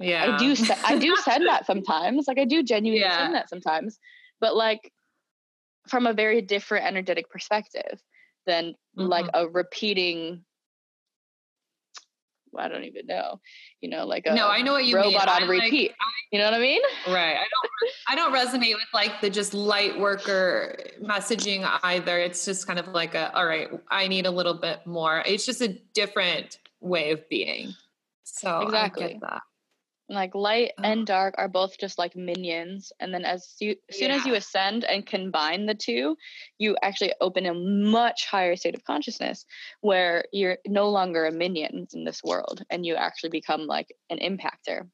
[0.01, 2.27] yeah, I do, I do send that sometimes.
[2.27, 3.19] Like, I do genuinely yeah.
[3.19, 3.99] send that sometimes.
[4.41, 4.91] But like,
[5.89, 8.01] from a very different energetic perspective
[8.47, 9.03] than mm-hmm.
[9.03, 10.45] like a repeating
[12.59, 13.41] I don't even know,
[13.81, 15.43] you know, like a no, I know what you robot mean.
[15.43, 15.89] on repeat.
[15.89, 15.99] Like,
[16.33, 16.83] you know what I mean?
[17.09, 17.37] Right.
[17.37, 17.93] I don't.
[18.09, 22.19] I don't resonate with like the just light worker messaging either.
[22.19, 23.69] It's just kind of like a all right.
[23.91, 25.23] I need a little bit more.
[25.27, 27.75] It's just a different way of being.
[28.25, 29.05] So exactly.
[29.05, 29.43] I get that
[30.09, 30.83] like light oh.
[30.83, 34.17] and dark are both just like minions and then as you as soon yeah.
[34.17, 36.17] as you ascend and combine the two
[36.59, 39.47] you actually open a much higher state of consciousness
[39.81, 44.19] where you're no longer a minion in this world and you actually become like an
[44.19, 44.87] impactor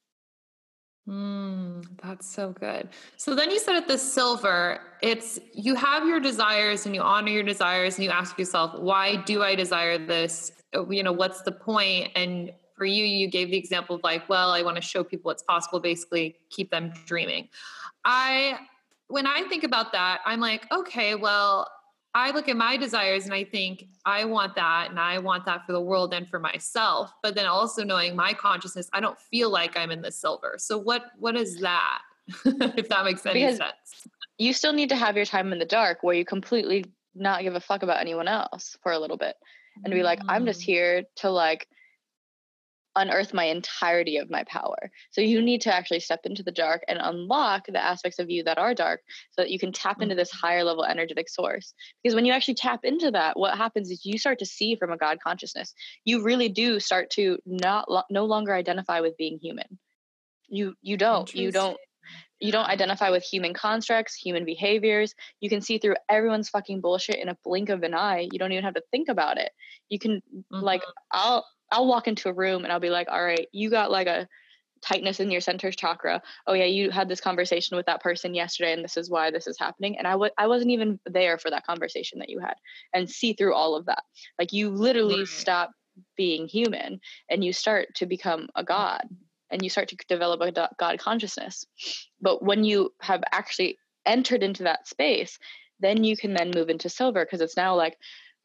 [1.08, 2.88] Mm, that's so good.
[3.16, 7.30] So then you said at the silver, it's you have your desires and you honor
[7.30, 10.52] your desires and you ask yourself, why do I desire this?
[10.88, 12.12] You know, what's the point?
[12.14, 15.28] And for you, you gave the example of like, well, I want to show people
[15.28, 17.50] what's possible, basically keep them dreaming.
[18.06, 18.58] I,
[19.08, 21.70] when I think about that, I'm like, okay, well,
[22.14, 25.66] I look at my desires and I think I want that and I want that
[25.66, 27.12] for the world and for myself.
[27.22, 30.54] But then also knowing my consciousness, I don't feel like I'm in the silver.
[30.56, 31.98] So what what is that?
[32.46, 34.08] if that makes any because sense.
[34.38, 37.56] You still need to have your time in the dark where you completely not give
[37.56, 39.36] a fuck about anyone else for a little bit
[39.84, 40.64] and be like, I'm just mm.
[40.64, 41.68] here to like
[42.96, 44.90] unearth my entirety of my power.
[45.10, 48.42] So you need to actually step into the dark and unlock the aspects of you
[48.44, 50.46] that are dark so that you can tap into this mm-hmm.
[50.46, 51.72] higher level energetic source.
[52.02, 54.90] Because when you actually tap into that, what happens is you start to see from
[54.90, 55.74] a God consciousness.
[56.04, 59.78] You really do start to not no longer identify with being human.
[60.48, 61.32] You you don't.
[61.32, 61.78] You don't
[62.40, 65.14] you don't identify with human constructs, human behaviors.
[65.40, 68.28] You can see through everyone's fucking bullshit in a blink of an eye.
[68.32, 69.52] You don't even have to think about it.
[69.90, 70.64] You can mm-hmm.
[70.64, 70.82] like
[71.12, 74.06] I'll I'll walk into a room and I'll be like, all right, you got like
[74.06, 74.28] a
[74.82, 76.22] tightness in your center chakra.
[76.46, 79.46] Oh yeah, you had this conversation with that person yesterday and this is why this
[79.46, 79.98] is happening.
[79.98, 82.54] And I w- I wasn't even there for that conversation that you had
[82.94, 84.02] and see through all of that.
[84.38, 85.28] Like you literally right.
[85.28, 85.70] stop
[86.16, 89.02] being human and you start to become a god
[89.50, 91.66] and you start to develop a god consciousness.
[92.20, 95.38] But when you have actually entered into that space,
[95.80, 97.96] then you can then move into silver because it's now like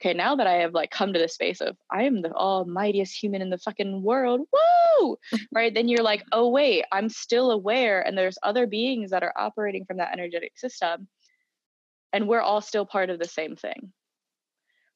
[0.01, 3.15] okay, now that I have like come to the space of I am the almightiest
[3.15, 5.17] human in the fucking world, woo!
[5.53, 5.73] right?
[5.73, 9.85] Then you're like, oh wait, I'm still aware, and there's other beings that are operating
[9.85, 11.07] from that energetic system,
[12.13, 13.91] and we're all still part of the same thing,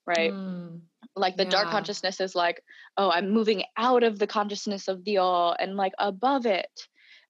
[0.05, 0.33] right?
[0.33, 0.81] Mm,
[1.15, 1.49] like the yeah.
[1.49, 2.61] dark consciousness is like,
[2.97, 6.69] oh, I'm moving out of the consciousness of the all and like above it.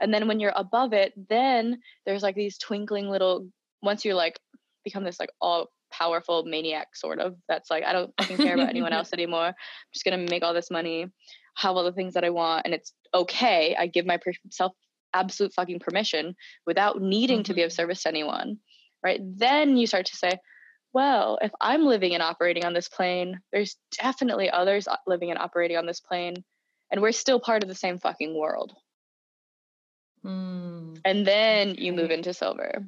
[0.02, 3.50] And then when you're above it, then there's like these twinkling little
[3.82, 4.40] once you're like
[4.84, 8.70] become this like all powerful maniac sort of that's like i don't fucking care about
[8.70, 9.54] anyone else anymore i'm
[9.94, 11.08] just gonna make all this money
[11.56, 14.74] have all the things that i want and it's okay i give myself
[15.14, 16.36] absolute fucking permission
[16.66, 17.44] without needing mm-hmm.
[17.44, 17.76] to be of mm-hmm.
[17.76, 18.58] service to anyone
[19.04, 20.32] right then you start to say
[20.94, 25.78] well if i'm living and operating on this plane there's definitely others living and operating
[25.78, 26.36] on this plane
[26.92, 28.74] and we're still part of the same fucking world
[30.26, 30.98] mm.
[31.04, 32.86] and then you move into silver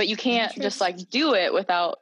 [0.00, 1.98] but you can't just like do it without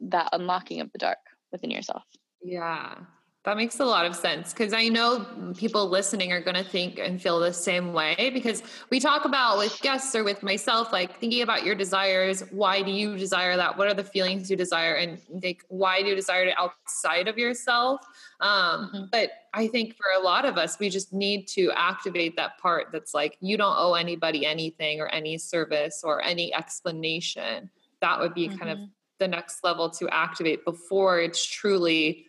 [0.00, 1.18] that unlocking of the dark
[1.52, 2.02] within yourself.
[2.42, 2.96] Yeah
[3.44, 5.24] that makes a lot of sense because I know
[5.56, 9.56] people listening are going to think and feel the same way because we talk about
[9.56, 12.42] with guests or with myself, like thinking about your desires.
[12.50, 13.78] Why do you desire that?
[13.78, 14.96] What are the feelings you desire?
[14.96, 18.02] And like, why do you desire it outside of yourself?
[18.40, 19.04] Um, mm-hmm.
[19.10, 22.88] But I think for a lot of us, we just need to activate that part
[22.92, 27.70] that's like, you don't owe anybody anything or any service or any explanation.
[28.02, 28.58] That would be mm-hmm.
[28.58, 28.90] kind of mm-hmm.
[29.18, 32.26] the next level to activate before it's truly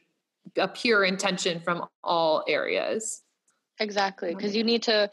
[0.58, 3.22] a pure intention from all areas.
[3.80, 5.10] Exactly, because you need to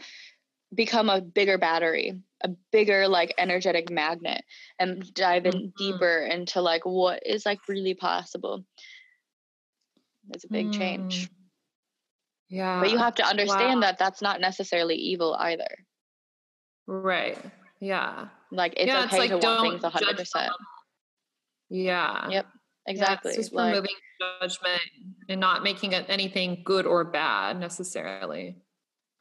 [0.74, 4.44] become a bigger battery, a bigger like energetic magnet
[4.78, 5.68] and dive in mm-hmm.
[5.76, 8.64] deeper into like what is like really possible.
[10.30, 10.74] It's a big mm.
[10.74, 11.30] change.
[12.50, 12.80] Yeah.
[12.80, 13.86] But you have to understand wow.
[13.86, 15.68] that that's not necessarily evil either.
[16.86, 17.38] Right.
[17.80, 18.28] Yeah.
[18.50, 20.48] Like it's yeah, okay it's like, to want things 100%.
[21.70, 22.28] Yeah.
[22.28, 22.46] Yep.
[22.88, 23.32] Exactly.
[23.32, 23.94] Yeah, just like, removing
[24.40, 24.80] judgment
[25.28, 28.56] and not making it anything good or bad necessarily.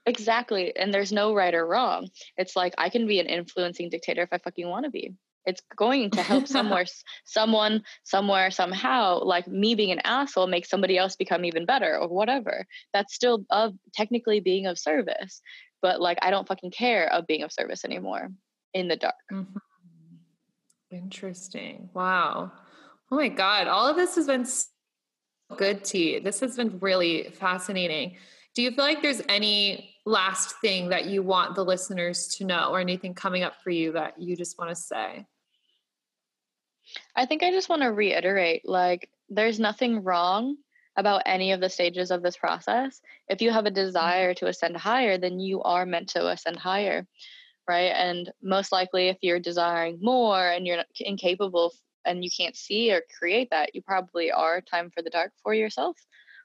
[0.06, 0.74] Exactly.
[0.76, 2.08] And there's no right or wrong.
[2.38, 5.14] It's like I can be an influencing dictator if I fucking want to be.
[5.46, 6.86] It's going to help somewhere,
[7.26, 9.22] someone, somewhere, somehow.
[9.24, 12.66] Like me being an asshole makes somebody else become even better or whatever.
[12.94, 15.42] That's still of technically being of service.
[15.82, 18.30] But like I don't fucking care of being of service anymore
[18.74, 19.16] in the dark.
[19.32, 19.58] Mm-hmm.
[20.90, 21.90] Interesting.
[21.94, 22.52] Wow.
[23.12, 23.68] Oh my God.
[23.68, 24.66] All of this has been so
[25.56, 26.20] good to you.
[26.20, 28.18] This has been really fascinating.
[28.54, 32.70] Do you feel like there's any last thing that you want the listeners to know
[32.72, 35.26] or anything coming up for you that you just want to say?
[37.16, 40.56] I think I just want to reiterate like, there's nothing wrong
[40.98, 43.00] about any of the stages of this process.
[43.28, 47.06] If you have a desire to ascend higher, then you are meant to ascend higher,
[47.68, 47.92] right?
[47.94, 51.72] And most likely, if you're desiring more and you're incapable
[52.08, 55.54] and you can't see or create that, you probably are time for the dark for
[55.54, 55.98] yourself.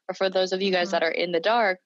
[0.09, 0.93] Or for those of you guys mm-hmm.
[0.93, 1.79] that are in the dark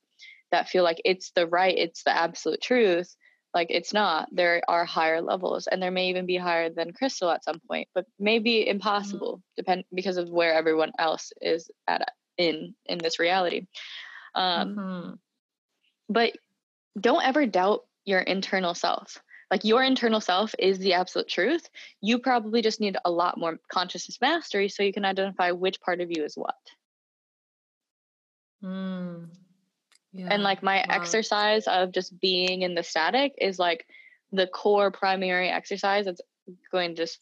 [0.51, 3.15] that feel like it's the right, it's the absolute truth,
[3.53, 4.29] like it's not.
[4.33, 7.89] There are higher levels and there may even be higher than crystal at some point,
[7.95, 9.53] but maybe impossible mm-hmm.
[9.57, 12.09] depend because of where everyone else is at
[12.39, 13.67] in in this reality.
[14.35, 15.15] Um, mm-hmm.
[16.09, 16.33] but
[17.01, 19.21] don't ever doubt your internal self
[19.51, 21.69] like your internal self is the absolute truth.
[22.01, 26.01] You probably just need a lot more consciousness mastery so you can identify which part
[26.01, 26.55] of you is what.
[28.65, 29.29] Mm.
[30.13, 30.29] Yeah.
[30.31, 30.95] And like my wow.
[30.95, 33.87] exercise of just being in the static is like
[34.33, 36.23] the core primary exercise that's
[36.73, 37.21] going to just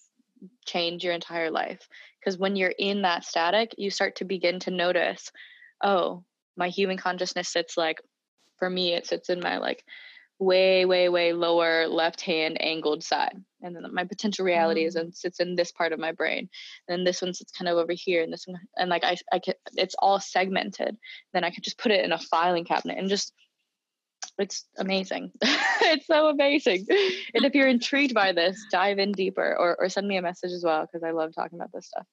[0.64, 1.88] change your entire life.
[2.20, 5.30] Because when you're in that static, you start to begin to notice,
[5.82, 6.24] oh,
[6.56, 8.00] my human consciousness sits like,
[8.58, 9.84] for me, it sits in my like
[10.38, 13.36] way, way, way lower left hand angled side.
[13.62, 14.88] And then my potential reality mm.
[14.88, 16.48] is and sits in this part of my brain.
[16.88, 19.38] And this one sits kind of over here, and this one, and like I, I
[19.38, 20.96] could, it's all segmented.
[21.32, 23.32] Then I could just put it in a filing cabinet and just,
[24.38, 25.32] it's amazing.
[25.42, 26.86] it's so amazing.
[27.34, 30.52] and if you're intrigued by this, dive in deeper or, or send me a message
[30.52, 32.06] as well because I love talking about this stuff.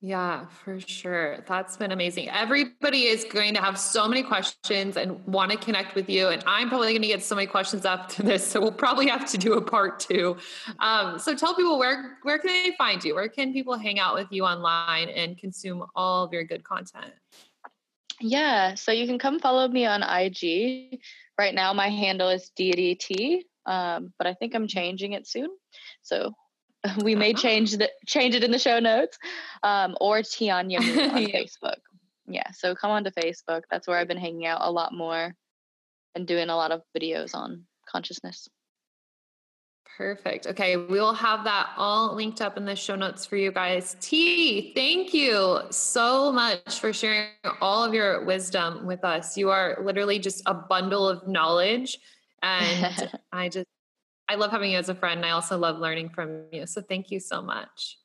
[0.00, 1.44] Yeah, for sure.
[1.48, 2.28] That's been amazing.
[2.28, 6.28] Everybody is going to have so many questions and want to connect with you.
[6.28, 8.46] And I'm probably going to get so many questions after this.
[8.46, 10.36] So we'll probably have to do a part two.
[10.78, 13.16] Um, so tell people where where can they find you?
[13.16, 17.12] Where can people hang out with you online and consume all of your good content?
[18.20, 21.00] Yeah, so you can come follow me on IG.
[21.36, 25.50] Right now, my handle is Deity T, um, but I think I'm changing it soon.
[26.02, 26.34] So
[27.02, 27.42] we may uh-huh.
[27.42, 29.18] change the change it in the show notes
[29.62, 30.86] um, or Tianya on
[31.22, 31.28] yeah.
[31.28, 31.76] Facebook.
[32.26, 33.62] Yeah, so come on to Facebook.
[33.70, 35.34] That's where I've been hanging out a lot more
[36.14, 38.48] and doing a lot of videos on consciousness.
[39.96, 40.46] Perfect.
[40.46, 43.96] Okay, we will have that all linked up in the show notes for you guys.
[44.00, 47.30] T, thank you so much for sharing
[47.60, 49.36] all of your wisdom with us.
[49.36, 51.98] You are literally just a bundle of knowledge.
[52.42, 53.66] And I just
[54.28, 55.24] I love having you as a friend.
[55.24, 56.66] I also love learning from you.
[56.66, 57.98] So thank you so much.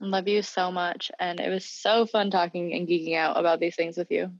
[0.00, 1.10] Love you so much.
[1.20, 4.32] And it was so fun talking and geeking out about these things with you.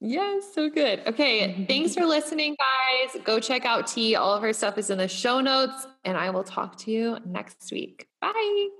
[0.00, 1.02] Yes, so good.
[1.06, 3.22] Okay, thanks for listening, guys.
[3.22, 4.16] Go check out T.
[4.16, 7.18] All of her stuff is in the show notes, and I will talk to you
[7.26, 8.08] next week.
[8.20, 8.79] Bye.